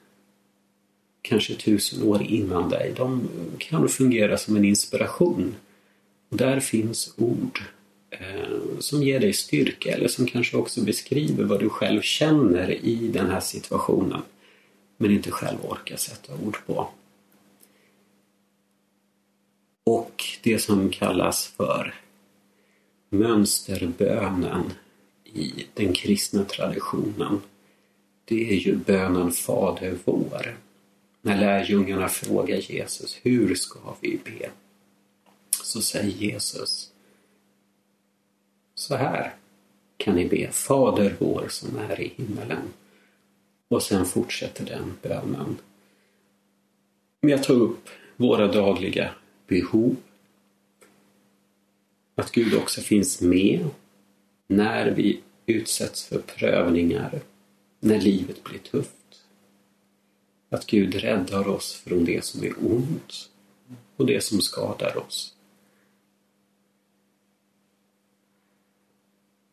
[1.25, 5.55] kanske tusen år innan dig, de kan fungera som en inspiration.
[6.29, 7.61] Och där finns ord
[8.09, 13.07] eh, som ger dig styrka eller som kanske också beskriver vad du själv känner i
[13.07, 14.21] den här situationen
[14.97, 16.87] men inte själv orkar sätta ord på.
[19.83, 21.93] Och det som kallas för
[23.09, 24.73] mönsterbönen
[25.23, 27.41] i den kristna traditionen
[28.25, 30.64] det är ju bönen Fader vår.
[31.25, 34.49] När lärjungarna frågar Jesus, hur ska vi be?
[35.63, 36.91] Så säger Jesus,
[38.75, 39.35] så här
[39.97, 42.73] kan ni be, Fader vår som är i himmelen.
[43.67, 45.57] Och sen fortsätter den bönen
[47.19, 49.15] Jag tar upp våra dagliga
[49.47, 49.95] behov.
[52.15, 53.69] Att Gud också finns med
[54.47, 57.21] när vi utsätts för prövningar,
[57.79, 59.24] när livet blir tufft.
[60.55, 63.29] Att Gud räddar oss från det som är ont
[63.95, 65.33] och det som skadar oss.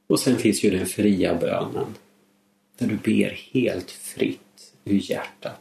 [0.07, 1.95] Och sen finns ju den fria bönen
[2.79, 5.61] där du ber helt fritt ur hjärtat.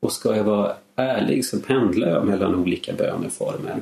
[0.00, 3.80] Och ska jag vara ärlig så pendlar jag mellan olika böneformer.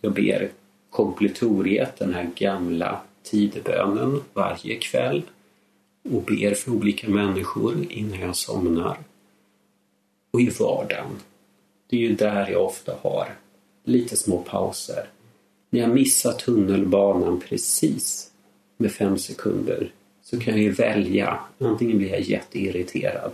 [0.00, 0.50] Jag ber
[0.90, 5.22] kompletoriet, den här gamla tidebönen, varje kväll
[6.10, 8.98] och ber för olika människor innan jag somnar.
[10.30, 11.10] Och i vardagen,
[11.90, 13.28] det är ju där jag ofta har
[13.84, 15.08] lite små pauser.
[15.70, 18.30] När jag missar tunnelbanan precis
[18.76, 23.32] med fem sekunder så kan jag ju välja, antingen blir jag jätteirriterad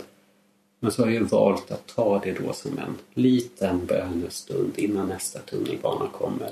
[0.83, 5.07] men så har jag ju valt att ta det då som en liten bönestund innan
[5.07, 6.51] nästa tunnelbana kommer.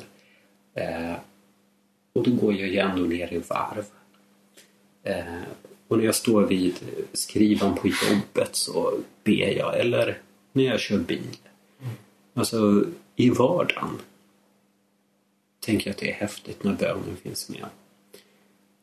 [0.73, 1.13] Eh,
[2.13, 3.85] och då går jag ju ändå ner i varv.
[5.03, 5.41] Eh,
[5.89, 6.75] och när jag står vid
[7.13, 10.17] skrivan på jobbet så ber jag, eller
[10.51, 11.37] när jag kör bil.
[12.33, 13.99] Alltså i vardagen
[15.59, 17.65] tänker jag att det är häftigt när bönen finns med.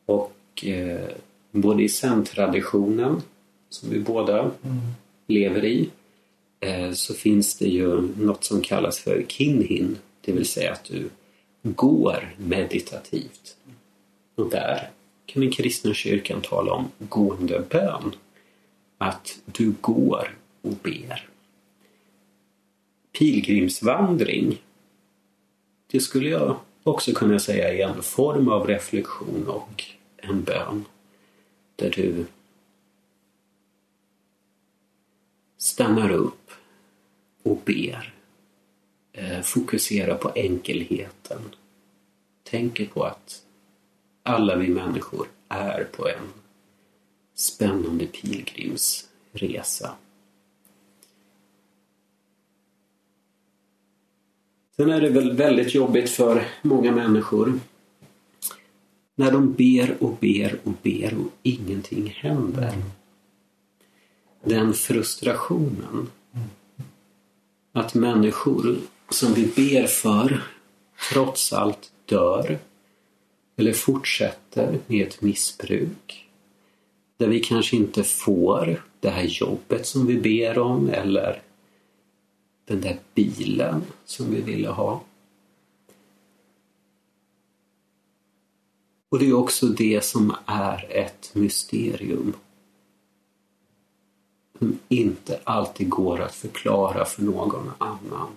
[0.05, 1.09] Och eh,
[1.51, 3.21] både i zen-traditionen,
[3.69, 4.77] som vi båda mm.
[5.27, 5.89] lever i,
[6.59, 11.09] eh, så finns det ju något som kallas för kinhin, det vill säga att du
[11.63, 13.57] går meditativt.
[14.35, 14.89] Och där
[15.27, 18.15] kan den kristna kyrkan tala om gående bön.
[18.97, 21.29] Att du går och ber.
[23.17, 24.61] Pilgrimsvandring,
[25.87, 29.83] det skulle jag också kunna säga är en form av reflektion och
[30.17, 30.85] en bön.
[31.75, 32.25] Där du
[35.57, 36.51] stannar upp
[37.43, 38.13] och ber.
[39.13, 41.41] Fokusera fokuserar på enkelheten.
[42.43, 43.46] Tänker på att
[44.27, 46.33] alla vi människor är på en
[47.35, 49.95] spännande pilgrimsresa.
[54.75, 57.59] Sen är det väl väldigt jobbigt för många människor
[59.15, 62.73] när de ber och ber och ber och ingenting händer.
[64.43, 66.11] Den frustrationen
[67.71, 68.77] att människor
[69.09, 70.43] som vi ber för
[71.11, 72.59] trots allt dör
[73.59, 76.29] eller fortsätter med ett missbruk.
[77.17, 81.41] Där vi kanske inte får det här jobbet som vi ber om eller
[82.65, 85.01] den där bilen som vi ville ha.
[89.09, 92.33] Och det är också det som är ett mysterium.
[94.59, 98.29] Som inte alltid går att förklara för någon annan.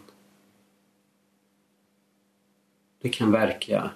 [3.03, 3.90] Det kan verka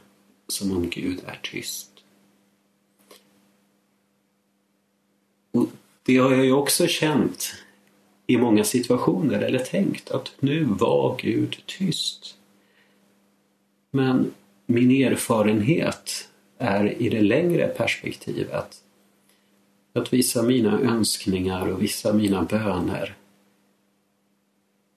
[0.55, 1.91] som om Gud är tyst.
[5.53, 5.67] Och
[6.03, 7.55] det har jag ju också känt
[8.27, 12.37] i många situationer, eller tänkt att nu var Gud tyst.
[13.91, 14.35] Men
[14.67, 16.29] min erfarenhet
[16.59, 18.83] är i det längre perspektivet
[19.93, 23.17] att vissa mina önskningar och vissa mina böner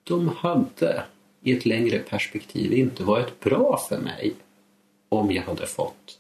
[0.08, 1.04] de hade
[1.42, 4.36] i ett längre perspektiv inte varit bra för mig
[5.10, 6.20] om jag hade fått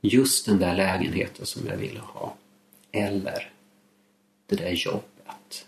[0.00, 2.34] just den där lägenheten som jag ville ha.
[2.92, 3.52] Eller
[4.46, 5.66] det där jobbet.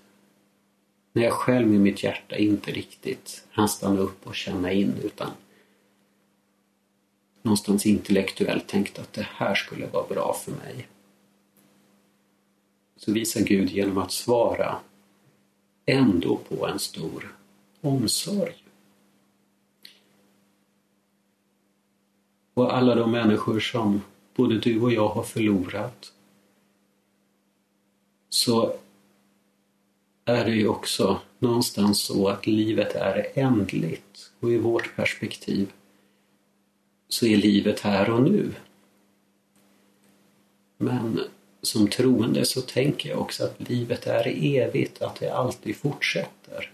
[1.13, 5.31] När jag själv i mitt hjärta inte riktigt hann stanna upp och känna in utan
[7.43, 10.87] någonstans intellektuellt tänkte att det här skulle vara bra för mig.
[13.01, 14.79] så visar Gud genom att svara
[15.87, 17.37] ändå på en stor
[17.81, 18.65] omsorg.
[22.61, 24.03] Och alla de människor som
[24.35, 26.13] både du och jag har förlorat
[28.29, 28.75] så
[30.25, 35.73] är det ju också någonstans så att livet är ändligt och i vårt perspektiv
[37.09, 38.53] så är livet här och nu.
[40.77, 41.21] Men
[41.63, 46.73] som troende så tänker jag också att livet är evigt, att det alltid fortsätter.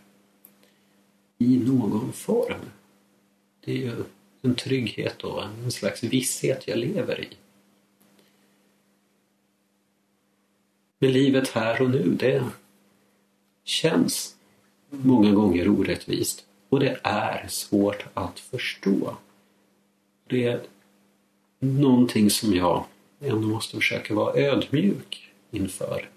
[1.38, 2.70] I någon form.
[3.64, 4.04] Det är ju
[4.46, 7.28] en trygghet och en slags visshet jag lever i.
[10.98, 12.44] Men livet här och nu, det
[13.64, 14.36] känns
[14.90, 19.16] många gånger orättvist och det är svårt att förstå.
[20.26, 20.60] Det är
[21.58, 22.84] någonting som jag
[23.20, 26.10] ändå måste försöka vara ödmjuk inför.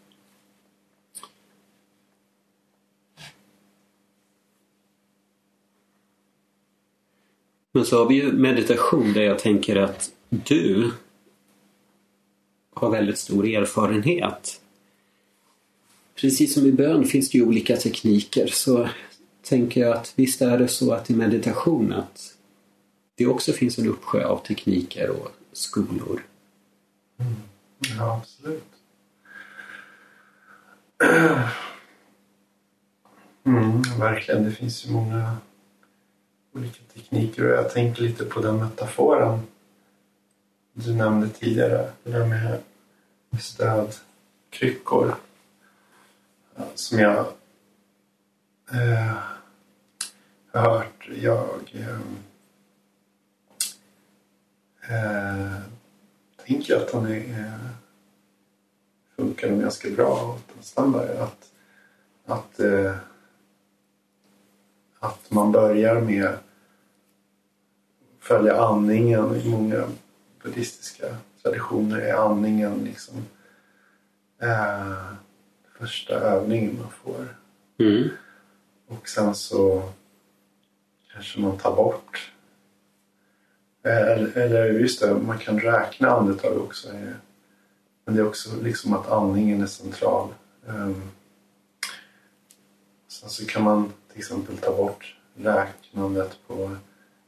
[7.71, 10.91] Men så har vi ju meditation där jag tänker att du
[12.73, 14.61] har väldigt stor erfarenhet.
[16.15, 18.89] Precis som i bön finns det ju olika tekniker så
[19.41, 22.35] tänker jag att visst är det så att i meditation att
[23.15, 26.23] det också finns en uppsjö av tekniker och skolor.
[27.19, 27.35] Mm.
[27.97, 28.63] Ja, absolut.
[33.43, 35.37] Mm, verkligen, det finns ju många
[36.53, 39.39] olika tekniker och jag tänker lite på den metaforen
[40.73, 41.91] du nämnde tidigare.
[42.03, 42.59] Det där med
[43.39, 45.15] stödkryckor.
[46.55, 47.25] Eh, som jag
[48.71, 49.17] eh,
[50.53, 51.09] har hört.
[51.21, 51.99] Jag eh,
[54.89, 55.61] eh
[56.45, 57.69] tänker att han är, eh,
[59.15, 61.09] funkar ganska bra och standard.
[61.09, 61.51] Att,
[62.25, 62.95] att, eh,
[64.99, 66.37] att man börjar med
[68.19, 69.35] följa andningen.
[69.35, 69.83] I många
[70.43, 73.15] buddhistiska traditioner är andningen liksom
[74.41, 75.13] eh,
[75.79, 77.35] första övningen man får.
[77.79, 78.09] Mm.
[78.87, 79.89] Och sen så
[81.13, 82.31] kanske man tar bort
[83.83, 86.87] eller, eller just det, man kan räkna andetag också.
[88.05, 90.27] Men det är också liksom att andningen är central.
[90.65, 91.01] Um,
[93.19, 96.75] sen så kan man till exempel ta bort räknandet på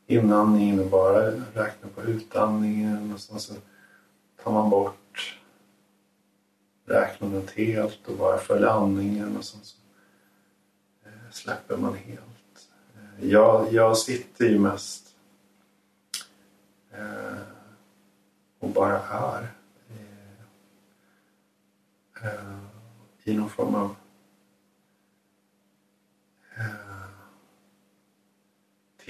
[0.07, 3.13] inandningen och bara räkna på utandningen.
[3.13, 3.53] Och sen så
[4.43, 5.39] tar man bort
[6.85, 9.77] räknandet helt och bara följer andningen och sen så
[11.05, 12.67] eh, släpper man helt.
[12.95, 15.15] Eh, jag, jag sitter ju mest
[16.91, 17.37] eh,
[18.59, 19.51] och bara är
[23.23, 23.95] i någon form av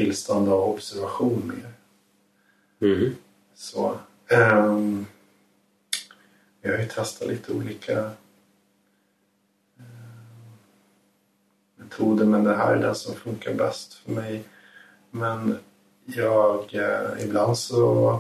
[0.02, 1.74] tillstånd av observation mer.
[2.90, 3.16] Mm.
[3.56, 4.00] Så,
[4.32, 5.06] um,
[6.62, 8.04] jag har ju testat lite olika
[9.80, 9.86] uh,
[11.76, 14.44] metoder men det här är den som funkar bäst för mig.
[15.12, 15.58] Men
[16.06, 18.20] jag, eh, ibland så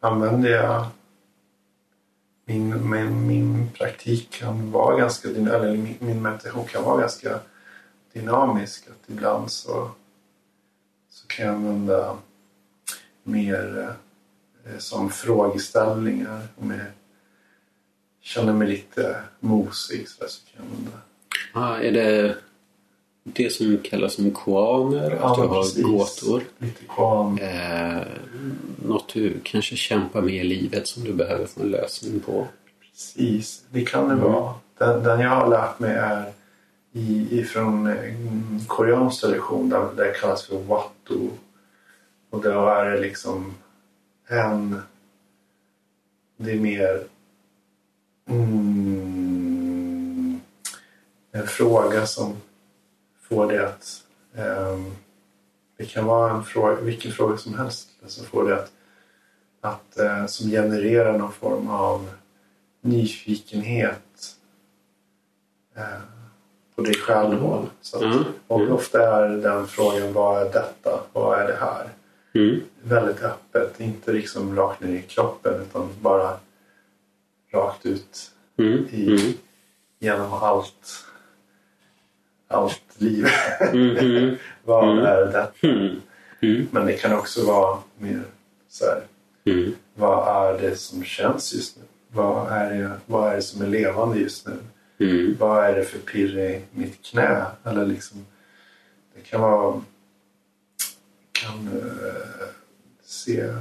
[0.00, 0.86] använder jag
[2.44, 7.40] min, min, min praktik kan vara ganska eller min, min meditation kan vara ganska
[8.12, 8.88] dynamisk.
[8.88, 9.90] Att ibland så,
[11.46, 12.16] jag använda
[13.22, 13.94] mer
[14.66, 16.40] eh, som frågeställningar.
[16.56, 16.80] Om jag
[18.22, 20.98] känner mig lite mosig så, så kan jag använda.
[21.52, 22.36] Ah, är det
[23.22, 25.84] det som kallas som koaner, ja, att du har precis.
[25.84, 26.42] gåtor.
[26.58, 27.38] Lite koan.
[27.38, 28.02] Eh,
[28.84, 32.46] något du kanske kämpar med i livet som du behöver få en lösning på.
[32.92, 34.32] Precis, det kan det Mm.
[34.32, 34.54] vara.
[34.78, 36.32] Den, den jag har lärt mig är
[36.92, 38.14] i, ifrån eh,
[38.66, 41.28] koreansk tradition där det kallas för wattu.
[42.30, 43.54] Och då är det liksom
[44.28, 44.82] en...
[46.36, 47.06] Det är mer...
[48.28, 49.60] Mm,
[51.32, 52.36] en fråga som
[53.28, 54.02] får det att...
[54.34, 54.96] Um,
[55.76, 58.72] det kan vara en fråga, vilken fråga som helst som får det att,
[59.60, 62.10] att uh, som genererar någon form av
[62.80, 64.02] nyfikenhet
[65.78, 66.17] Uh,
[66.78, 67.44] på dig själv.
[67.44, 67.66] Mm.
[67.80, 68.24] Så Mm.
[68.46, 68.72] och Mm.
[68.72, 71.00] ofta är den frågan vad är detta?
[71.12, 71.88] Vad är det här?
[72.34, 72.60] Mm.
[72.82, 76.36] Väldigt öppet, inte liksom rakt ner i kroppen utan bara
[77.52, 78.86] rakt ut Mm.
[78.90, 79.32] i, Mm.
[79.98, 81.04] genom allt
[82.48, 83.26] allt liv.
[83.60, 84.36] Mm.
[84.64, 85.68] Vad är detta?
[86.70, 88.22] Men det kan också vara mer
[88.68, 89.02] så här,
[89.94, 91.82] vad är det som känns just nu?
[92.12, 94.56] vad är det, vad är det som är levande just nu?
[95.00, 95.36] Mm.
[95.38, 97.46] Vad är det för pirr i mitt knä?
[97.64, 98.26] Eller liksom,
[99.14, 99.82] det kan vara...
[101.32, 102.48] Kan eh,
[103.04, 103.54] se...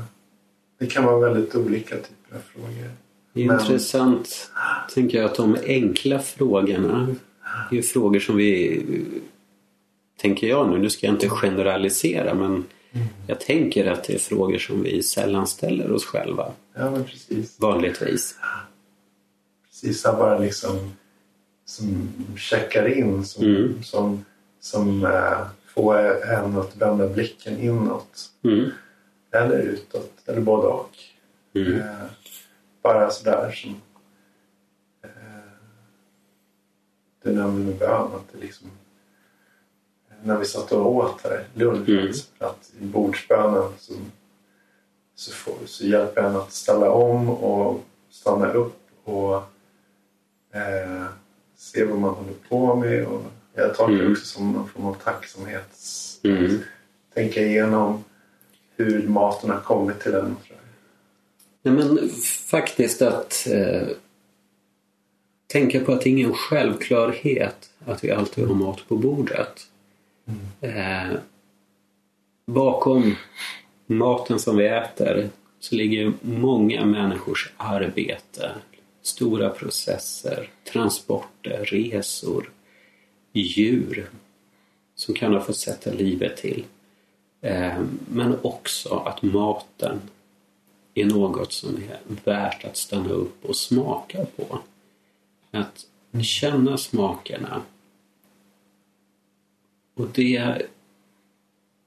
[0.80, 2.90] Det kan vara väldigt olika typer av frågor.
[3.34, 4.52] Det är Men- intressant,
[4.94, 7.16] tänker jag, att de enkla frågorna
[7.72, 8.84] är frågor som vi,
[10.22, 12.66] tänker jag nu, nu ska jag inte generalisera, men
[13.28, 17.60] jag tänker att det är frågor som vi sällan ställer oss själva, Ja, men precis.
[17.60, 18.36] vanligtvis.
[19.70, 20.92] Precis, bara liksom
[21.68, 22.08] som
[22.38, 23.84] checkar in, som, Mm.
[23.84, 24.26] som,
[24.60, 28.32] som eh, får en att vända blicken inåt.
[28.44, 28.70] Mm.
[29.32, 30.92] Eller utåt, eller både och.
[31.54, 31.80] Mm.
[31.80, 32.06] Eh,
[32.82, 33.82] bara sådär som
[35.04, 35.10] eh,
[37.24, 38.12] du nämnde med bön.
[38.16, 38.68] Att det liksom,
[40.24, 42.12] när vi satt och åt här, lunch, Mm.
[42.40, 43.94] att i bordsbönen så,
[45.16, 49.36] så, får, så hjälper en att ställa om och stanna upp och
[50.52, 51.06] eh,
[51.58, 53.06] se vad man håller på med.
[53.06, 53.24] Och
[53.56, 54.12] jag tolkar det Mm.
[54.12, 56.20] också som någon form av tacksamhets...
[56.24, 56.60] Mm.
[57.14, 58.04] Tänka igenom
[58.76, 60.36] hur maten har kommit till en.
[61.62, 62.10] Nej, men
[62.50, 63.88] faktiskt att eh,
[65.48, 69.68] tänka på att det är ingen självklarhet att vi alltid har mat på bordet.
[70.62, 71.12] Eh,
[72.48, 73.16] bakom
[73.86, 75.30] maten som vi äter
[75.60, 78.52] så ligger många människors arbete.
[79.08, 82.52] Stora processer, transporter, resor,
[83.34, 84.10] djur
[84.96, 86.66] som kan ha fått sätta livet till.
[87.42, 90.02] Eh, men också att maten
[90.94, 94.60] är något som är värt att stanna upp och smaka på.
[95.52, 95.86] Att
[96.24, 97.62] känna smakerna.
[99.94, 100.38] Och det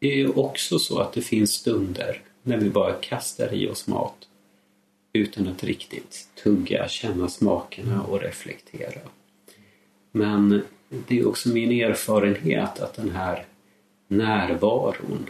[0.00, 4.29] är ju också så att det finns stunder när vi bara kastar i oss mat
[5.12, 9.00] utan att riktigt tugga, känna smakerna och reflektera.
[10.12, 13.44] Men det är också min erfarenhet att den här
[14.08, 15.26] närvaron,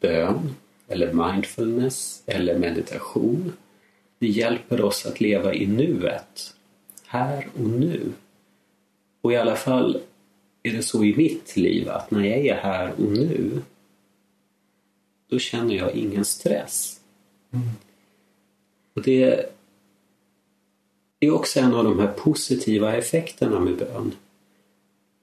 [0.00, 0.54] bön
[0.88, 3.52] eller mindfulness eller meditation,
[4.18, 6.54] det hjälper oss att leva i nuet,
[7.06, 8.12] här och nu.
[9.20, 10.00] Och i alla fall
[10.62, 13.62] är det så i mitt liv att när jag är här och nu
[15.28, 17.00] då känner jag ingen stress.
[17.52, 17.68] Mm.
[18.94, 19.46] Och det
[21.20, 24.14] är också en av de här positiva effekterna med bön.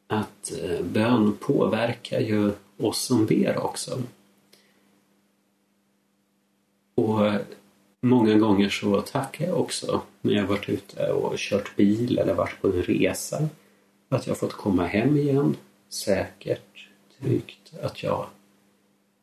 [0.08, 4.02] Att eh, bön påverkar ju oss som ber också.
[6.96, 7.42] Och eh,
[8.02, 12.62] många gånger så tackar jag också när jag varit ute och kört bil eller varit
[12.62, 13.50] på en resa.
[14.10, 15.58] Att jag fått komma hem igen
[15.90, 16.88] säkert,
[17.20, 17.74] tryggt.
[17.82, 18.28] Att jag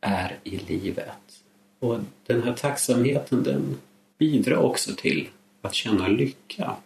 [0.00, 1.42] är i livet.
[1.78, 3.76] Och den här tacksamheten den
[4.18, 5.28] bidrar också till
[5.62, 6.76] att känna lycka.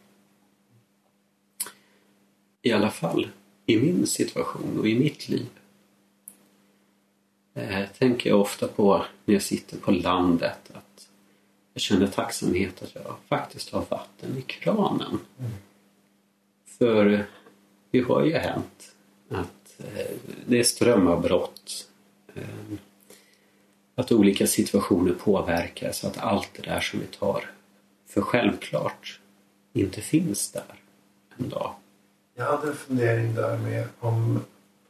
[2.63, 3.29] I alla fall
[3.67, 5.49] i min situation och i mitt liv.
[7.55, 11.09] Eh, tänker jag ofta på när jag sitter på landet att
[11.75, 15.19] jag känner tacksamhet att jag faktiskt har vatten i kranen.
[16.67, 17.27] För
[17.91, 18.95] det har ju hänt
[19.29, 20.17] att eh,
[20.47, 21.89] det är strömavbrott.
[22.35, 22.79] Eh,
[24.01, 27.51] att olika situationer påverkar så att allt det där som vi tar
[28.09, 29.21] för självklart
[29.73, 30.75] inte finns där
[31.39, 31.75] en dag.
[32.35, 34.41] Jag hade en fundering där med om,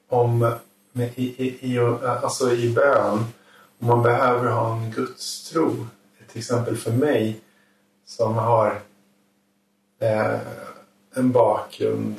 [0.08, 0.54] om
[0.92, 3.24] med, i, i, i, alltså i bön,
[3.78, 5.86] om man behöver ha en gudstro.
[6.28, 7.40] Till exempel för mig
[8.06, 8.82] som har
[9.98, 10.38] eh,
[11.14, 12.14] en bakgrund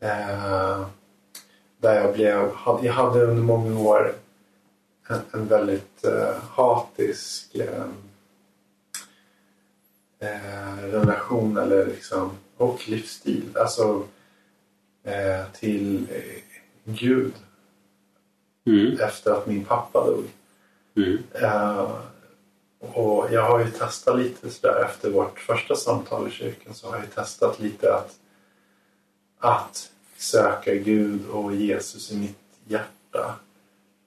[0.00, 0.86] eh,
[1.78, 2.50] där jag blev,
[2.82, 4.14] jag hade under många år
[5.08, 7.86] en, en väldigt eh, hatisk eh,
[10.18, 13.56] eh, relation eller liksom, och livsstil.
[13.56, 14.06] Alltså
[15.04, 16.42] eh, till eh,
[16.84, 17.32] Gud
[18.66, 20.24] Mm, efter att min pappa dog.
[20.96, 21.90] mm, Eh,
[22.78, 26.96] och jag har ju testat lite sådär efter vårt första samtal i kyrkan så har
[26.96, 28.14] jag testat lite att,
[29.38, 33.34] att söka Gud och Jesus i mitt hjärta.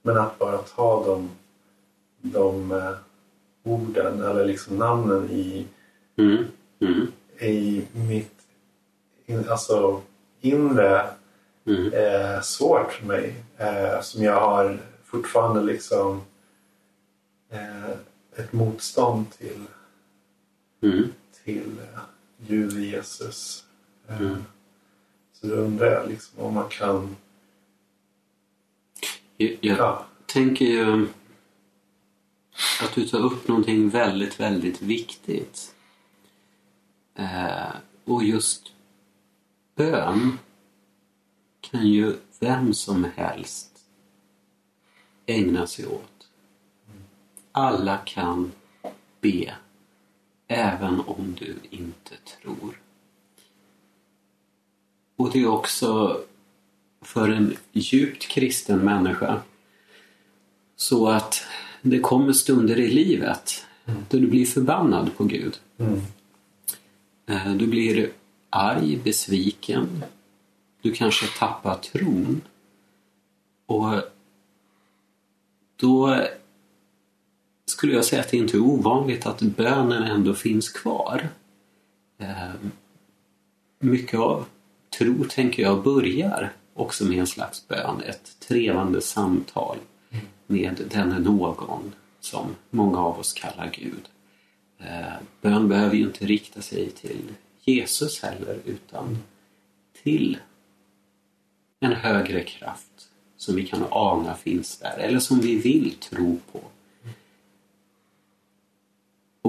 [0.07, 1.29] Men att bara ta de,
[2.21, 2.93] de eh,
[3.63, 5.67] orden eller liksom namnen i,
[6.17, 6.45] mm,
[6.79, 8.33] mm, i mitt
[9.25, 10.01] in, alltså
[10.41, 11.09] inre
[11.65, 13.35] mm, eh, svårt för mig.
[13.57, 16.21] Eh, som jag har fortfarande liksom
[17.49, 17.89] eh,
[18.35, 19.63] ett motstånd till,
[20.81, 21.13] mm.
[21.43, 21.99] till eh,
[22.37, 23.63] Gud Jesus.
[24.07, 24.43] Eh, Mm.
[25.33, 27.15] Så då undrar jag liksom om man kan...
[29.38, 31.07] Jag, jag Ja, tänker ju
[32.81, 35.75] att du tar upp någonting väldigt, väldigt viktigt.
[37.15, 37.75] Eh,
[38.05, 38.71] och just
[39.75, 40.39] bön
[41.61, 43.79] kan ju vem som helst
[45.25, 46.29] ägna sig åt.
[47.51, 48.51] Alla kan
[49.21, 49.55] be,
[50.47, 52.81] även om du inte tror.
[55.15, 56.21] Och det är också
[57.07, 59.41] för en djupt kristen människa
[60.75, 61.41] så att
[61.81, 64.05] det kommer stunder i livet Mm.
[64.09, 65.59] då du blir förbannad på Gud.
[65.77, 66.01] Mm.
[67.29, 68.09] Eh, Du blir
[68.49, 70.03] arg, besviken.
[70.81, 72.41] Du kanske tappar tron.
[73.65, 73.93] Och
[75.75, 76.25] då
[77.65, 81.29] skulle jag säga att det inte är ovanligt att bönen ändå finns kvar.
[82.17, 82.53] Eh,
[83.79, 84.45] Mycket av
[84.97, 88.01] tro, tänker jag, börjar också med en slags bön.
[88.01, 89.78] Ett trevande samtal
[90.47, 94.09] med denne någon som många av oss kallar Gud.
[94.80, 99.17] Eh, bön behöver ju inte rikta sig till Jesus heller utan
[100.03, 100.38] till
[101.80, 106.61] en högre kraft som vi kan ana finns där eller som vi vill tro på.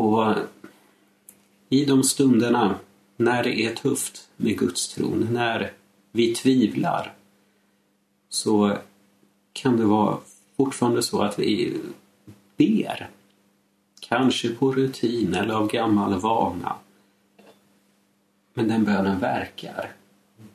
[0.00, 0.34] Och
[1.68, 2.78] i de stunderna
[3.16, 5.72] när det är tufft med Guds tron, när
[6.12, 7.14] vi tvivlar
[8.28, 8.78] så
[9.52, 10.18] kan det vara
[10.56, 11.76] fortfarande så att vi
[12.56, 13.08] ber.
[14.00, 16.76] Kanske på rutin eller av gammal vana.
[18.54, 19.92] Men den bönen verkar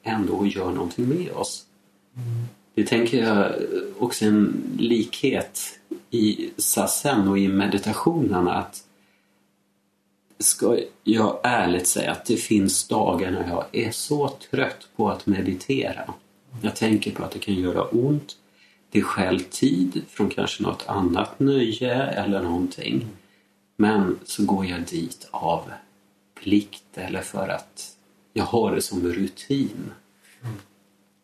[0.04, 1.66] ändå och gör någonting med oss.
[2.74, 3.52] Det tänker jag
[4.00, 8.84] också en likhet i sassen och i meditationen att
[10.40, 15.26] ska jag ärligt säga att det finns dagar när jag är så trött på att
[15.26, 16.14] meditera.
[16.62, 18.38] Jag tänker på att det kan göra ont.
[18.90, 23.08] Det stjäl tid från kanske något annat nöje eller någonting.
[23.76, 25.72] Men så går jag dit av
[26.36, 27.98] plikt eller för att
[28.34, 29.92] jag har det som rutin.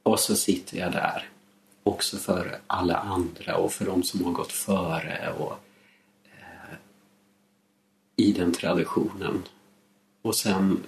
[0.04, 1.30] Och så sitter jag där.
[1.84, 5.54] Också för alla andra och för de som har gått före och
[6.26, 6.76] eh,
[8.16, 9.44] i den traditionen.
[10.22, 10.84] Och sen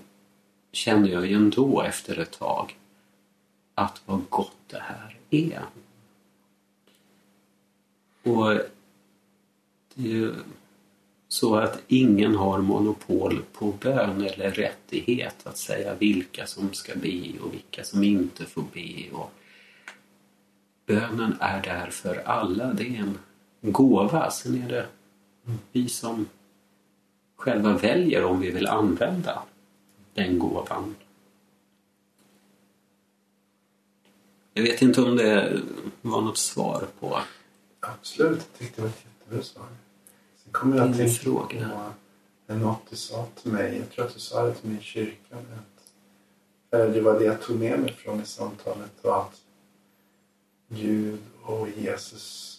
[0.71, 2.75] känner jag ju ändå efter ett tag
[3.81, 5.65] att vad gott det här är.
[8.23, 8.53] Och
[9.95, 10.35] det är ju
[11.27, 17.39] så att ingen har monopol på bön eller rättighet att säga vilka som ska be
[17.41, 19.11] och vilka som inte får be.
[19.11, 19.31] Och
[20.85, 22.73] bönen är där för alla.
[22.73, 23.17] Det är en
[23.61, 24.31] gåva.
[24.31, 24.85] Sen är det
[25.71, 26.25] vi som
[27.35, 29.43] själva väljer om vi vill använda
[30.13, 30.95] den gåvan.
[34.53, 35.61] Jag vet inte om det
[36.01, 37.21] var något svar på
[37.79, 39.65] Absolut, jag tyckte det var ett jättebra svar.
[40.43, 41.69] Sen kommer jag att tänka fråga.
[42.47, 43.77] på något du sa till mig.
[43.77, 45.39] Jag tror att du sa det till mig i kyrkan.
[45.39, 45.83] Att,
[46.73, 48.91] eller det var det jag tog med mig från det samtalet.
[49.01, 49.41] Och att
[50.67, 52.57] Gud och Jesus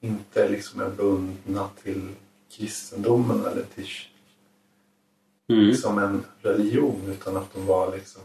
[0.00, 2.08] inte liksom är bundna till
[2.50, 3.88] kristendomen eller till
[5.48, 5.74] mm.
[5.74, 8.22] som en religion utan att de var liksom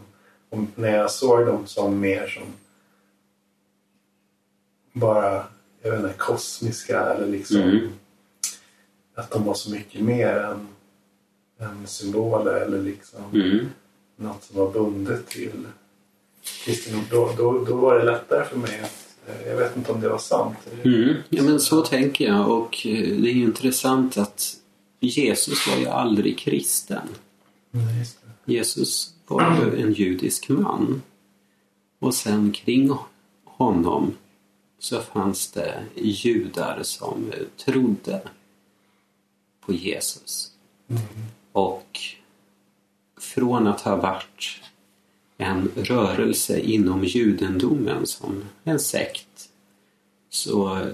[0.75, 2.43] när jag såg dem som mer som
[4.93, 5.43] bara
[5.81, 7.89] jag vet inte, kosmiska eller liksom Mm.
[9.15, 10.67] att de var så mycket mer än,
[11.59, 13.65] än symboler eller liksom Mm.
[14.15, 15.51] något som var bundet till
[16.65, 17.03] kristendom.
[17.09, 20.09] Då, då, då var det lättare för mig att eh, jag vet inte om det
[20.09, 20.57] var sant.
[20.83, 21.13] Mm.
[21.29, 24.55] Ja, men så tänker jag och eh, det är ju intressant att
[24.99, 27.07] Jesus var ju aldrig kristen.
[27.71, 28.53] Nej, just det.
[28.53, 31.01] Jesus var ju en judisk man.
[31.99, 32.97] Och sen kring
[33.45, 34.13] honom
[34.79, 38.21] så fanns det judar som trodde
[39.65, 40.51] på Jesus.
[41.51, 41.99] Och
[43.19, 44.61] från att ha varit
[45.37, 49.49] en rörelse inom judendomen som en sekt
[50.29, 50.87] så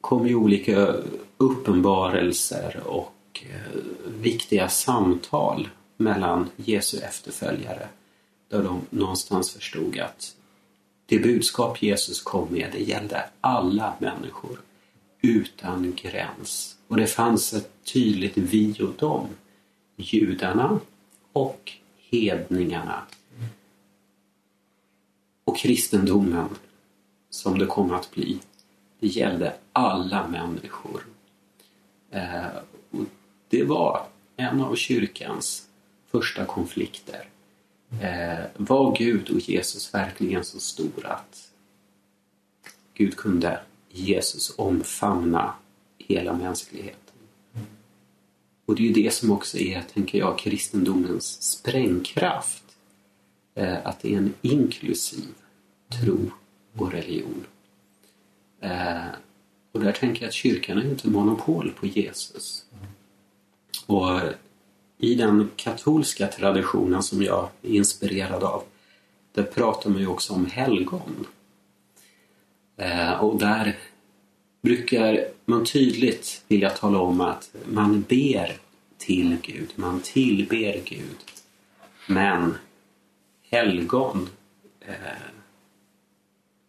[0.00, 0.94] kom ju olika
[1.36, 3.80] uppenbarelser och eh,
[4.20, 7.88] viktiga samtal mellan Jesu efterföljare
[8.48, 10.36] där de någonstans förstod att
[11.06, 14.60] det budskap Jesus kom med det gällde alla människor
[15.22, 16.76] utan gräns.
[16.88, 19.28] Och det fanns ett tydligt vi och dem.
[19.96, 20.80] Judarna
[21.32, 21.72] och
[22.10, 23.02] hedningarna.
[25.44, 26.48] Och kristendomen,
[27.30, 28.38] som det kom att bli,
[29.00, 31.06] det gällde alla människor.
[32.10, 32.46] Eh,
[32.90, 33.04] och
[33.48, 35.68] det var en av kyrkans
[36.14, 37.28] första konflikter.
[38.00, 41.50] Eh, var Gud och Jesus verkligen så stor att
[42.94, 45.54] Gud kunde Jesus omfamna
[45.98, 47.14] hela mänskligheten?
[48.66, 52.64] Och det är ju det som också är, tänker jag, kristendomens sprängkraft.
[53.54, 55.34] Eh, att det är en inklusiv
[56.00, 56.30] tro
[56.76, 57.46] och religion.
[58.60, 59.06] Eh,
[59.72, 62.64] och där tänker jag att kyrkan är inte monopol på Jesus.
[63.86, 64.20] Och
[65.04, 68.62] i den katolska traditionen som jag är inspirerad av,
[69.32, 71.26] där pratar man ju också om helgon.
[72.76, 73.78] Eh, och där
[74.62, 78.56] brukar man tydligt vilja tala om att man ber
[78.98, 81.16] till Gud, man tillber Gud.
[82.06, 82.54] Men
[83.42, 84.28] helgon,
[84.80, 84.94] eh,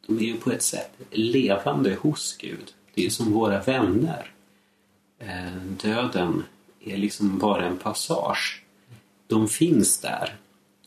[0.08, 2.74] de är ju på ett sätt levande hos Gud.
[2.94, 4.32] Det är som våra vänner.
[5.20, 6.44] Eh, döden
[6.86, 8.64] är liksom bara en passage.
[9.28, 10.36] De finns där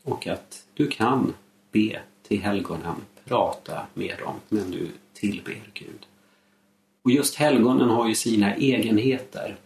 [0.02, 1.34] och att du kan
[1.72, 6.06] be till helgonen, prata med dem, men du tillber Gud.
[7.02, 9.56] Och just helgonen har ju sina egenheter.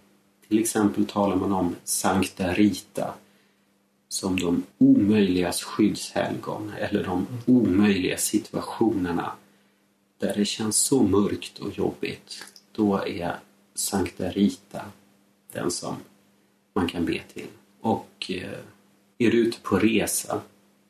[0.49, 3.15] Till exempel talar man om Sankta Rita
[4.09, 9.33] som de omöjligas skyddshelgon eller de omöjliga situationerna
[10.19, 12.45] där det känns så mörkt och jobbigt.
[12.73, 13.37] Då är
[13.75, 14.85] Sankta Rita
[15.53, 15.97] den som
[16.73, 17.47] man kan be till.
[17.81, 18.59] Och eh,
[19.19, 20.41] är du ute på resa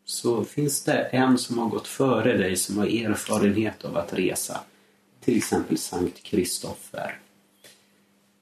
[0.04, 4.60] så finns det en som har gått före dig som har erfarenhet av att resa.
[5.20, 7.18] Till exempel Sankt Kristoffer.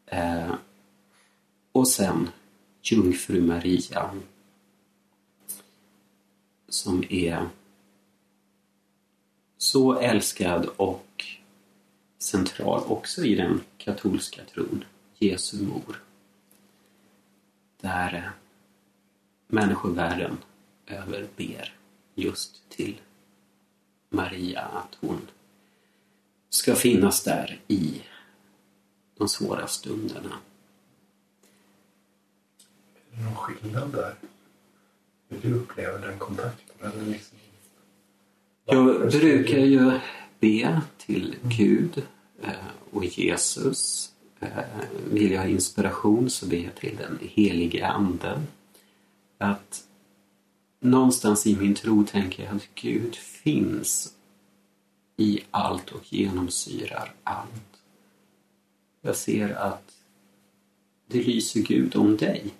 [0.06, 0.54] Eh,
[1.72, 2.28] och sen
[2.82, 4.10] Jungfru Maria
[6.68, 7.48] som är
[9.58, 11.24] så älskad och
[12.18, 14.84] central också i den katolska tron,
[15.18, 16.02] Jesu mor.
[17.80, 18.32] Där
[19.46, 20.38] människovärlden
[20.86, 21.74] överber
[22.14, 23.00] just till
[24.08, 25.20] Maria att hon
[26.48, 28.02] ska finnas där i
[29.18, 30.38] de svåra stunderna.
[33.12, 34.14] Är det någon skillnad där?
[35.28, 36.76] Hur du upplever den kontakten?
[36.80, 37.38] Eller liksom...
[38.64, 40.00] Jag brukar ju
[40.40, 42.02] be till Gud
[42.42, 42.50] eh,
[42.90, 44.09] och Jesus.
[44.40, 44.64] Eh,
[45.10, 48.46] vill jag ha inspiration så ber jag till den helige anden.
[49.38, 49.84] Att
[50.80, 54.14] någonstans i min tro tänker jag att Gud finns
[55.16, 57.82] i allt och genomsyrar allt.
[59.00, 59.92] Jag ser att
[61.06, 62.54] det lyser Gud om dig.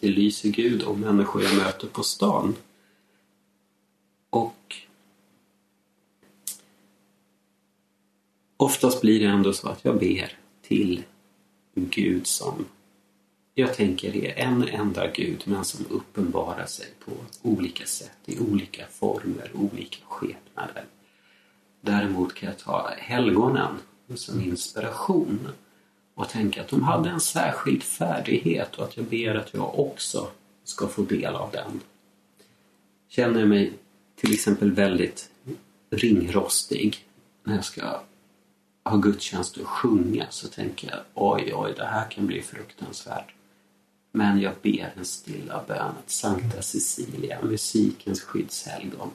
[0.00, 2.56] Det lyser Gud om människor jag möter på stan.
[4.30, 4.76] Och
[8.56, 10.41] oftast blir det ändå så att jag ber
[10.72, 11.02] till
[11.74, 12.64] Gud som
[13.54, 17.12] jag tänker är en enda Gud men som uppenbarar sig på
[17.42, 20.84] olika sätt, i olika former, olika skepnader.
[21.80, 23.74] Däremot kan jag ta helgonen
[24.14, 25.48] som inspiration
[26.14, 30.28] och tänka att de hade en särskild färdighet och att jag ber att jag också
[30.64, 31.80] ska få del av den.
[33.08, 33.72] Känner jag mig
[34.16, 35.30] till exempel väldigt
[35.90, 37.06] ringrostig
[37.44, 38.00] när jag ska
[38.84, 43.34] ha gudstjänst och sjunga så tänker jag oj, oj, det här kan bli fruktansvärt.
[44.12, 49.10] Men jag ber en stilla bön att Sankta Cecilia, musikens skyddshelgon,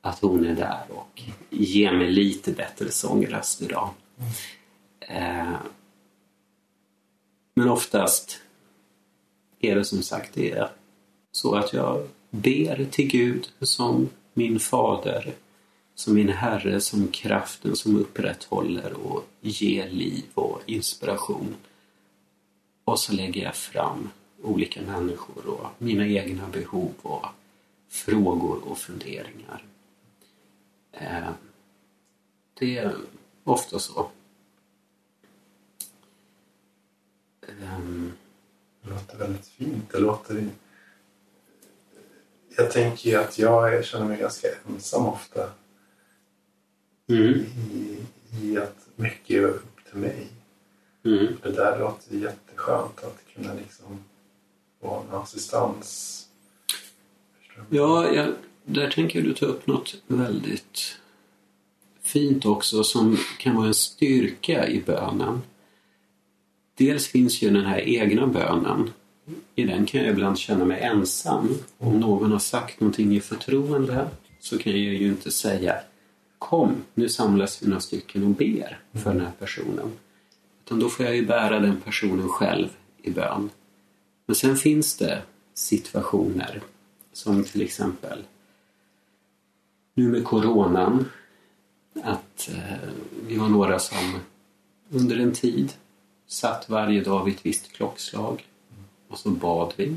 [0.00, 3.90] att hon är där och ger mig lite bättre sångröst idag.
[5.00, 5.56] Eh,
[7.54, 8.40] men oftast
[9.60, 10.70] är det som sagt det är
[11.32, 15.34] så att jag ber till Gud som min fader,
[15.94, 21.56] som min Herre, som kraften som upprätthåller och ger liv och inspiration.
[22.84, 24.10] Och så lägger jag fram
[24.42, 27.26] olika människor och mina egna behov och
[27.88, 29.64] frågor och funderingar.
[30.92, 31.28] Eh,
[32.54, 32.94] det är
[33.44, 34.10] ofta så.
[37.62, 38.12] Ehm.
[38.84, 39.92] Det låter väldigt fint.
[39.92, 40.48] Det låter...
[42.56, 45.50] Jag tänker ju att jag känner mig ganska ensam ofta.
[47.08, 47.46] Mm.
[47.72, 47.96] I,
[48.42, 50.26] I att mycket är upp till mig.
[51.04, 51.26] Mm.
[51.42, 53.98] Det där låter jätteskönt att kunna liksom
[54.80, 56.20] få en assistans.
[57.70, 58.34] Ja, jag,
[58.64, 60.98] där tänker du ta upp något väldigt
[62.02, 65.42] fint också som kan vara en styrka i bönen.
[66.74, 68.90] Dels finns ju den här egna bönen.
[69.54, 71.48] I den kan jag ibland känna mig ensam.
[71.78, 74.08] Om någon har sagt någonting i förtroende
[74.40, 75.76] så kan jag ju inte säga
[76.44, 79.92] Kom, nu samlas vi några stycken och ber för den här personen.
[80.64, 82.68] Utan då får jag ju bära den personen själv
[83.02, 83.50] i bön.
[84.26, 85.22] Men sen finns det
[85.54, 86.62] situationer
[87.12, 88.24] som till exempel
[89.94, 91.08] nu med coronan
[92.02, 92.88] att eh,
[93.26, 94.18] vi var några som
[94.90, 95.72] under en tid
[96.26, 98.46] satt varje dag vid ett visst klockslag
[99.08, 99.96] och så bad vi.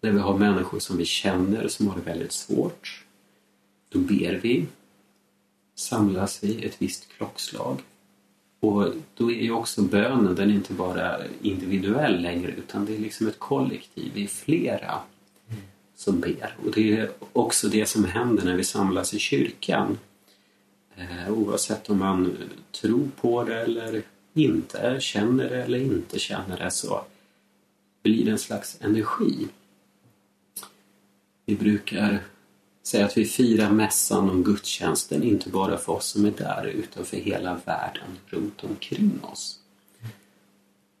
[0.00, 3.04] När vi har människor som vi känner som har det väldigt svårt,
[3.88, 4.66] då ber vi.
[5.78, 7.80] Samlas vi ett visst klockslag.
[8.60, 12.98] Och då är ju också bönen, den är inte bara individuell längre utan det är
[12.98, 15.00] liksom ett kollektiv, vi är flera
[15.96, 16.56] som ber.
[16.64, 19.98] Och det är också det som händer när vi samlas i kyrkan.
[20.96, 22.36] Eh, oavsett om man
[22.80, 24.02] tror på det eller
[24.34, 27.04] inte, känner det eller inte känner det så
[28.02, 29.48] blir det en slags energi.
[31.44, 32.22] Vi brukar
[32.88, 37.04] säga att vi firar mässan om gudstjänsten, inte bara för oss som är där utan
[37.04, 39.60] för hela världen runt omkring oss.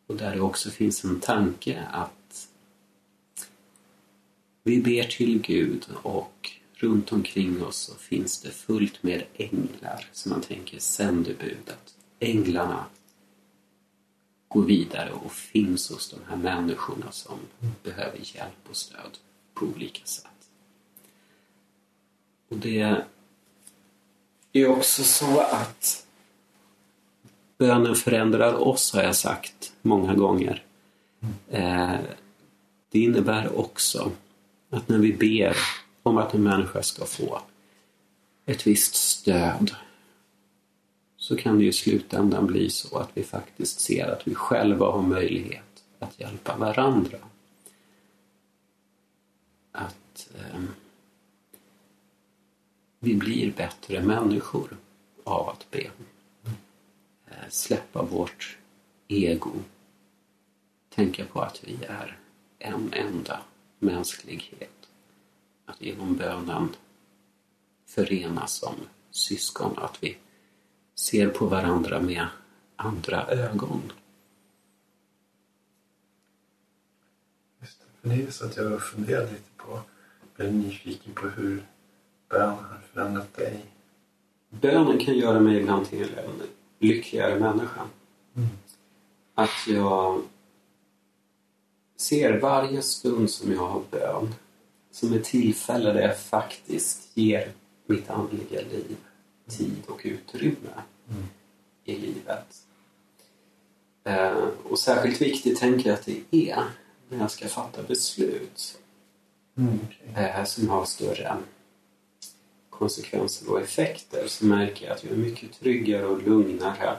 [0.06, 2.48] Och där det också finns en tanke att
[4.62, 10.30] vi ber till Gud och runt omkring oss så finns det fullt med änglar som
[10.30, 11.66] man tänker sändebud.
[11.66, 12.84] Att änglarna
[14.48, 17.38] går vidare och finns hos de här människorna som
[17.82, 19.18] behöver hjälp och stöd
[19.54, 20.37] på olika sätt.
[22.48, 23.04] Och det
[24.52, 26.06] är också så att
[27.58, 30.64] bönen förändrar oss har jag sagt många gånger.
[31.50, 31.96] Eh,
[32.90, 34.12] det innebär också
[34.70, 35.56] att när vi ber
[36.02, 37.40] om att en människa ska få
[38.46, 39.74] ett visst stöd
[41.16, 45.02] så kan det i slutändan bli så att vi faktiskt ser att vi själva har
[45.02, 47.18] möjlighet att hjälpa varandra.
[49.72, 50.60] Att eh,
[52.98, 54.76] vi blir bättre människor
[55.24, 55.90] av att be.
[57.26, 58.58] Eh, släppa vårt
[59.08, 59.52] ego.
[60.88, 62.18] Tänka på att vi är
[62.58, 63.40] en enda
[63.78, 64.88] mänsklighet.
[65.64, 66.68] Att genom bönen
[67.86, 68.74] förenas som
[69.10, 69.78] syskon.
[69.78, 70.16] Att vi
[70.94, 72.26] ser på varandra med
[72.76, 73.92] andra ögon.
[77.60, 77.86] Just det.
[78.00, 79.80] För det är så att jag funderar lite på,
[80.36, 81.66] jag är nyfiken på hur
[82.28, 83.60] bön har förändrat dig.
[84.50, 86.42] Bönen kan göra mig ibland till en
[86.78, 87.80] lyckligare människa.
[88.36, 88.48] Mm.
[89.34, 90.22] Att jag
[91.96, 94.34] ser varje stund som jag har bön
[94.90, 97.52] som ett tillfälle där jag faktiskt ger
[97.86, 98.96] mitt andliga liv
[99.48, 100.70] tid och utrymme
[101.10, 101.22] Mm.
[101.84, 102.62] i livet.
[104.04, 106.64] Eh, och särskilt viktigt tänker jag att det är
[107.08, 108.78] när jag ska fatta beslut
[109.56, 109.78] Mm,
[110.14, 111.34] eh, som har större
[112.78, 116.96] konsekvenser och effekter så märker jag att jag är mycket tryggare och lugnare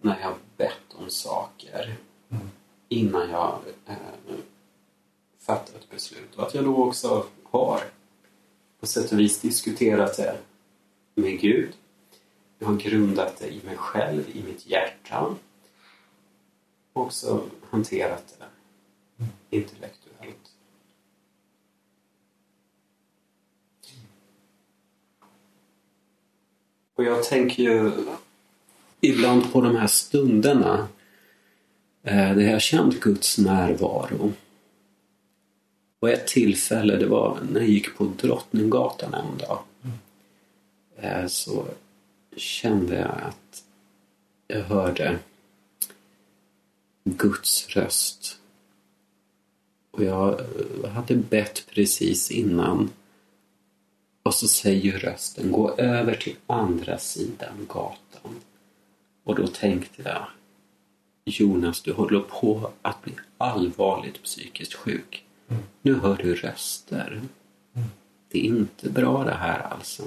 [0.00, 1.96] när jag har bett om saker
[2.30, 2.50] Mm.
[2.88, 3.96] innan jag eh,
[5.38, 6.36] fattar ett beslut.
[6.36, 7.80] Och att jag då också har
[8.80, 10.36] på sätt och vis diskuterat det
[11.14, 11.72] med Gud.
[12.58, 15.34] Jag har grundat det i mig själv, i mitt hjärta.
[16.92, 18.46] Och också hanterat det
[19.56, 20.05] intellektuellt.
[26.96, 27.92] Och jag tänker ju
[29.00, 30.88] ibland på de här stunderna
[32.02, 34.32] eh, där jag har känt Guds närvaro.
[36.00, 39.58] Och ett tillfälle det var när jag gick på Drottninggatan en dag.
[40.96, 41.66] Eh, så
[42.36, 43.62] kände jag att
[44.46, 45.18] jag hörde
[47.04, 48.38] Guds röst.
[49.90, 50.40] Och jag
[50.94, 52.90] hade bett precis innan.
[54.26, 58.40] Och så säger rösten, gå över till andra sidan gatan.
[59.24, 60.26] Och då tänkte jag,
[61.24, 65.24] Jonas, du håller på att bli allvarligt psykiskt sjuk.
[65.82, 67.22] Nu hör du röster.
[68.28, 70.02] Det är inte bra det här alltså.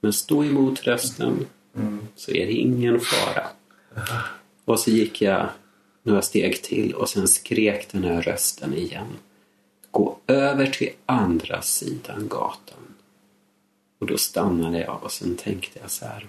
[0.00, 2.06] Men stå emot rösten Mm.
[2.16, 3.46] så är det ingen fara.
[4.64, 5.48] Och så gick jag
[6.02, 9.06] några steg till och sen skrek den här rösten igen.
[9.90, 12.85] Gå över till andra sidan gatan.
[13.98, 16.28] Och då stannade jag och sen tänkte jag så här.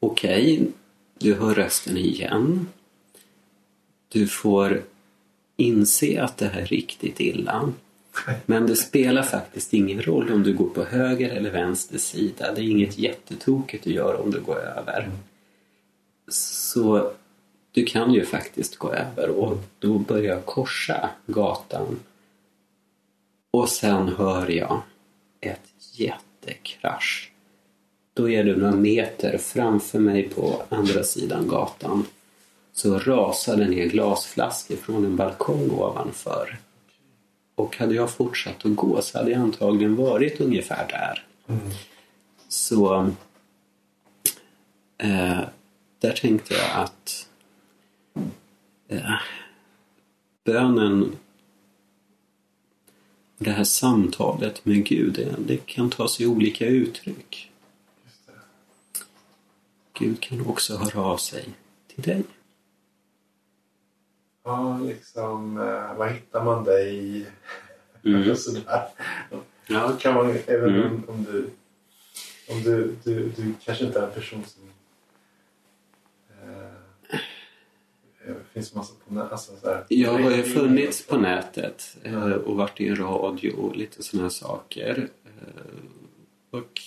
[0.00, 0.70] Okej,
[1.18, 2.68] du hör rösten igen.
[4.08, 4.82] Du får
[5.56, 7.72] inse att det här är riktigt illa.
[8.46, 12.52] Men det spelar faktiskt ingen roll om du går på höger eller vänster sida.
[12.54, 15.10] Det är inget jättetokigt du gör om du går över.
[16.28, 17.12] Så
[17.72, 22.00] du kan ju faktiskt gå över och då börjar jag korsa gatan.
[23.50, 24.82] Och sen hör jag
[25.40, 25.69] ett
[26.00, 27.32] jättekrasch.
[28.14, 32.06] Då är du några meter framför mig på andra sidan gatan.
[32.72, 36.58] Så rasade ner glasflaskor från en balkong ovanför.
[37.54, 41.24] Och hade jag fortsatt att gå så hade jag antagligen varit ungefär där.
[41.48, 41.70] Mm.
[42.48, 43.10] Så
[44.98, 45.40] eh,
[45.98, 47.28] där tänkte jag att
[48.88, 49.14] eh,
[50.44, 51.16] bönen,
[53.44, 57.50] det här samtalet med Gud, det, det kan ta sig olika uttryck.
[59.98, 61.48] Gud kan också höra av sig
[61.94, 62.22] till dig.
[64.44, 67.26] Ja, liksom, eh, var hittar man dig?
[68.04, 68.36] Mm.
[68.36, 68.88] Sådär.
[69.66, 70.86] Ja, Kan man, även Mm.
[70.92, 71.50] om, om du,
[72.48, 74.62] om du, du, du kanske inte är en person som...
[78.34, 79.32] det finns massa på nätet.
[79.32, 84.02] Alltså, så här, Jag har funnits på nätet eh, och varit i radio och lite
[84.02, 85.08] sådana här saker.
[85.24, 85.72] Eh,
[86.50, 86.80] Och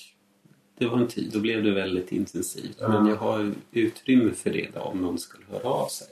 [0.77, 2.77] det var en tid, då blev det väldigt intensivt.
[2.79, 2.87] Ja.
[2.89, 6.07] Men jag har utrymme för det då, om någon skulle höra av sig.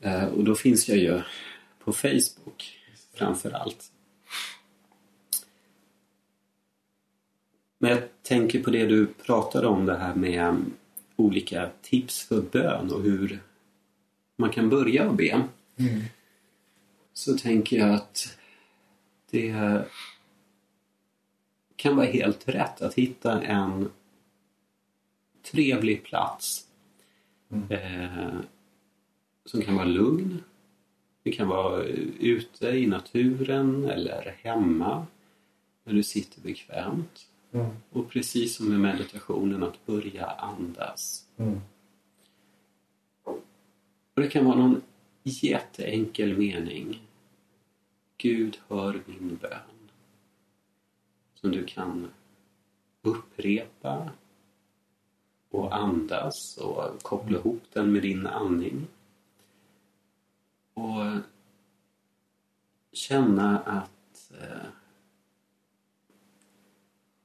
[0.00, 0.08] Det.
[0.08, 1.20] Eh, Och då finns jag ju
[1.84, 2.78] på Facebook
[3.14, 3.92] framför allt.
[7.78, 10.56] Men jag tänker på det du pratade om det här med
[11.16, 13.40] olika tips för bön och hur
[14.38, 15.42] man kan börja be.
[15.76, 16.00] Mm.
[17.12, 18.38] Så tänker jag att
[19.30, 19.82] det
[21.76, 23.90] kan vara helt rätt att hitta en
[25.42, 26.64] trevlig plats
[27.50, 27.70] Mm.
[27.70, 28.40] eh,
[29.44, 30.42] som kan vara lugn.
[31.22, 31.82] Det kan vara
[32.20, 35.06] ute i naturen eller hemma
[35.84, 37.26] när du sitter bekvämt.
[37.52, 37.66] Mm.
[37.90, 41.24] Och precis som med meditationen, att börja andas.
[41.36, 41.60] Mm.
[44.18, 44.82] Och det kan vara någon
[45.22, 47.02] jätteenkel mening.
[48.16, 49.90] Gud hör min bön.
[51.34, 52.10] Som du kan
[53.02, 54.10] upprepa
[55.50, 58.86] och andas och koppla ihop den med din andning.
[60.74, 61.04] Och
[62.92, 64.68] känna att eh,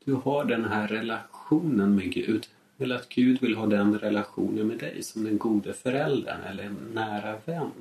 [0.05, 2.47] du har den här relationen med Gud.
[2.84, 6.91] Eller att Gud vill ha den relationen med dig som den gode föräldern eller en
[6.93, 7.71] nära vän.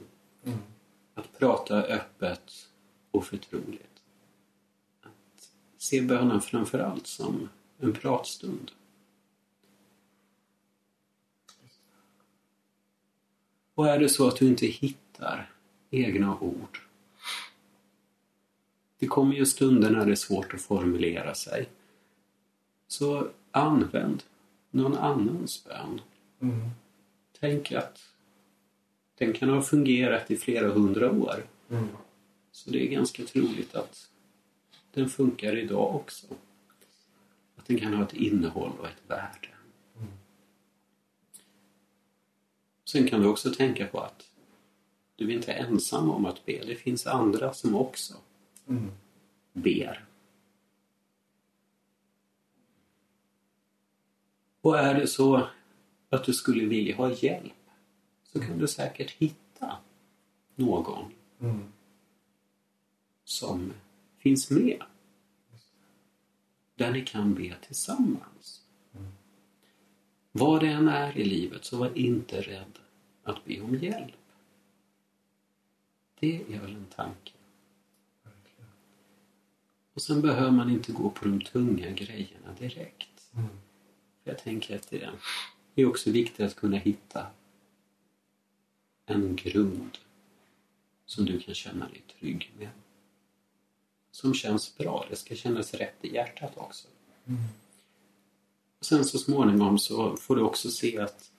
[0.45, 0.59] Mm.
[1.15, 2.69] Att prata öppet
[3.11, 4.03] och förtroligt.
[5.03, 7.49] Att se bönen framför allt som
[7.79, 8.71] en pratstund.
[13.75, 15.51] Och är det så att du inte hittar
[15.91, 16.81] egna ord.
[18.99, 21.69] Det kommer ju stunder när det är svårt att formulera sig.
[22.87, 24.23] Så använd
[24.73, 26.01] någon annans bön.
[26.41, 26.71] Mm.
[27.41, 28.09] Tänk att
[29.19, 31.47] den kan ha fungerat i flera hundra år.
[31.71, 31.89] Mm.
[32.53, 34.11] Så det är ganska troligt att
[34.95, 36.27] den funkar idag också.
[37.57, 39.49] Att den kan ha ett innehåll och ett värde.
[39.97, 40.09] Mm.
[42.85, 44.29] Sen kan du också tänka på att
[45.17, 46.65] du är inte ensam om att be.
[46.67, 48.15] Det finns andra som också
[48.69, 48.91] Mm.
[49.53, 50.05] ber.
[54.63, 55.49] Och är det så
[56.11, 57.53] att du skulle vilja ha hjälp
[58.25, 59.77] så kan du säkert hitta
[60.55, 61.73] någon Mm.
[63.25, 63.73] som
[64.19, 64.83] finns med.
[66.75, 68.63] Där ni kan be tillsammans.
[70.33, 72.79] Vad det än är i livet så var inte rädd
[73.23, 74.15] att be om hjälp.
[76.21, 77.33] Det är väl en tanke.
[79.95, 83.31] Och sen behöver man inte gå på de tunga grejerna direkt.
[83.35, 83.49] Mm.
[84.25, 85.09] Jag tänker att det
[85.75, 87.27] är också viktigt att kunna hitta
[89.07, 89.99] en grund
[91.07, 92.69] som du kan känna dig trygg med.
[94.11, 95.07] Som känns bra.
[95.11, 96.89] Det ska kännas rätt i hjärtat också.
[97.27, 97.41] Mm.
[98.79, 101.31] Och sen så småningom så får du också se att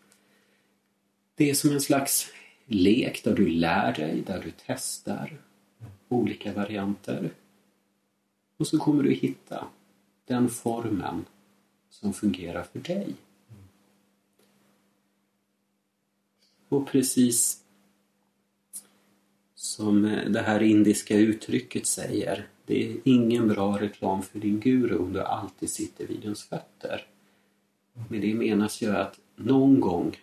[1.36, 2.28] det är som en slags
[2.66, 5.42] lek där du lär dig, där du testar
[6.10, 7.34] olika varianter.
[8.58, 9.68] Och så kommer du hitta
[10.26, 11.26] den formen
[11.94, 13.16] som fungerar för dig.
[16.70, 17.64] Och precis
[19.56, 25.14] som det här indiska uttrycket säger, det är ingen bra reklam för din guru om
[25.14, 27.08] du alltid sitter vid hans fötter.
[28.10, 30.18] Med det menas ju att någon gång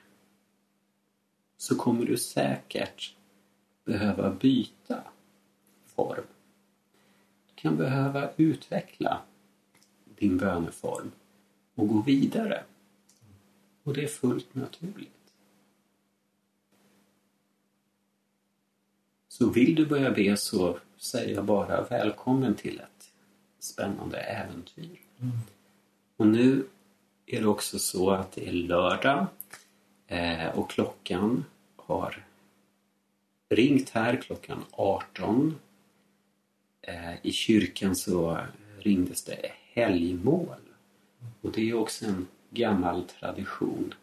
[1.56, 3.14] så kommer du säkert
[3.84, 5.02] behöva byta
[5.86, 6.24] form.
[7.46, 9.22] Du kan behöva utveckla
[10.18, 11.10] din böneform
[11.74, 12.64] och gå vidare.
[13.82, 15.10] Och det är fullt naturligt.
[19.28, 23.12] Så vill du börja be så säger jag bara välkommen till ett
[23.58, 25.00] spännande äventyr.
[25.20, 25.38] Mm.
[26.16, 26.66] Och nu
[27.26, 29.26] är det också så att det är lördag
[30.06, 31.44] eh, och klockan
[31.76, 32.24] har
[33.48, 35.58] ringt här klockan 18.
[36.82, 38.38] Eh, I kyrkan så
[38.78, 40.69] ringdes det helgmål.
[41.40, 43.94] Och det är också en gammal tradition.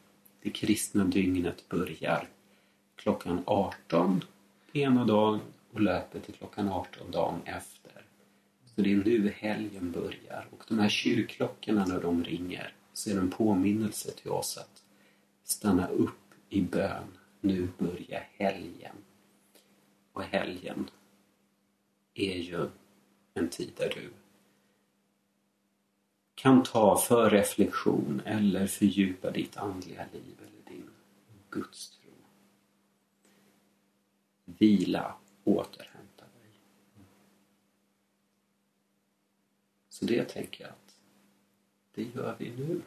[0.42, 2.30] Det kristna dygnet börjar
[2.96, 4.24] klockan 18
[4.74, 5.40] ena dagen
[5.72, 8.06] och löper till klockan 18 dagen efter.
[8.66, 13.14] Så det är nu helgen börjar och de här kyrkklockorna när de ringer så är
[13.14, 14.84] det en påminnelse till oss att
[15.44, 17.18] stanna upp i bön.
[17.42, 18.96] Nu börjar helgen.
[20.14, 20.90] Och helgen
[22.14, 22.70] är ju
[23.34, 24.10] en tid där du
[26.38, 30.90] kan ta för reflektion eller fördjupa ditt andliga liv eller din
[31.50, 32.12] gudstro.
[34.46, 36.52] Vila, återhämta dig.
[39.90, 40.96] Så det tänker jag att
[41.96, 42.82] det gör vi nu.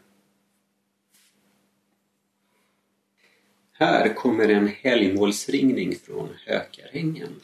[3.72, 7.40] Här kommer en helgmålsringning från Hökarängen.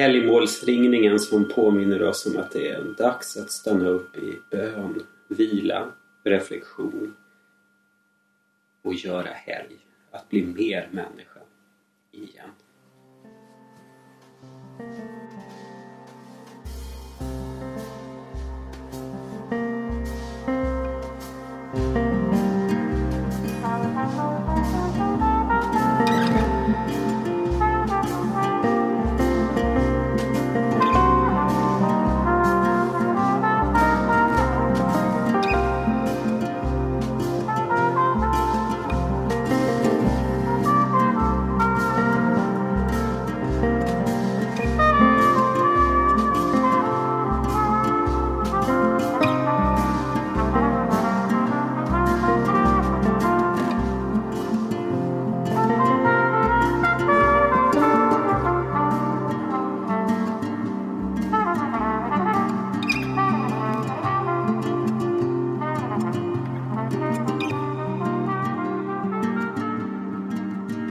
[0.00, 5.92] Helgmålsringningen som påminner oss om att det är dags att stanna upp i bön, vila,
[6.24, 7.16] reflektion
[8.82, 9.76] och göra helg.
[10.10, 11.40] Att bli mer människa
[12.12, 12.50] igen.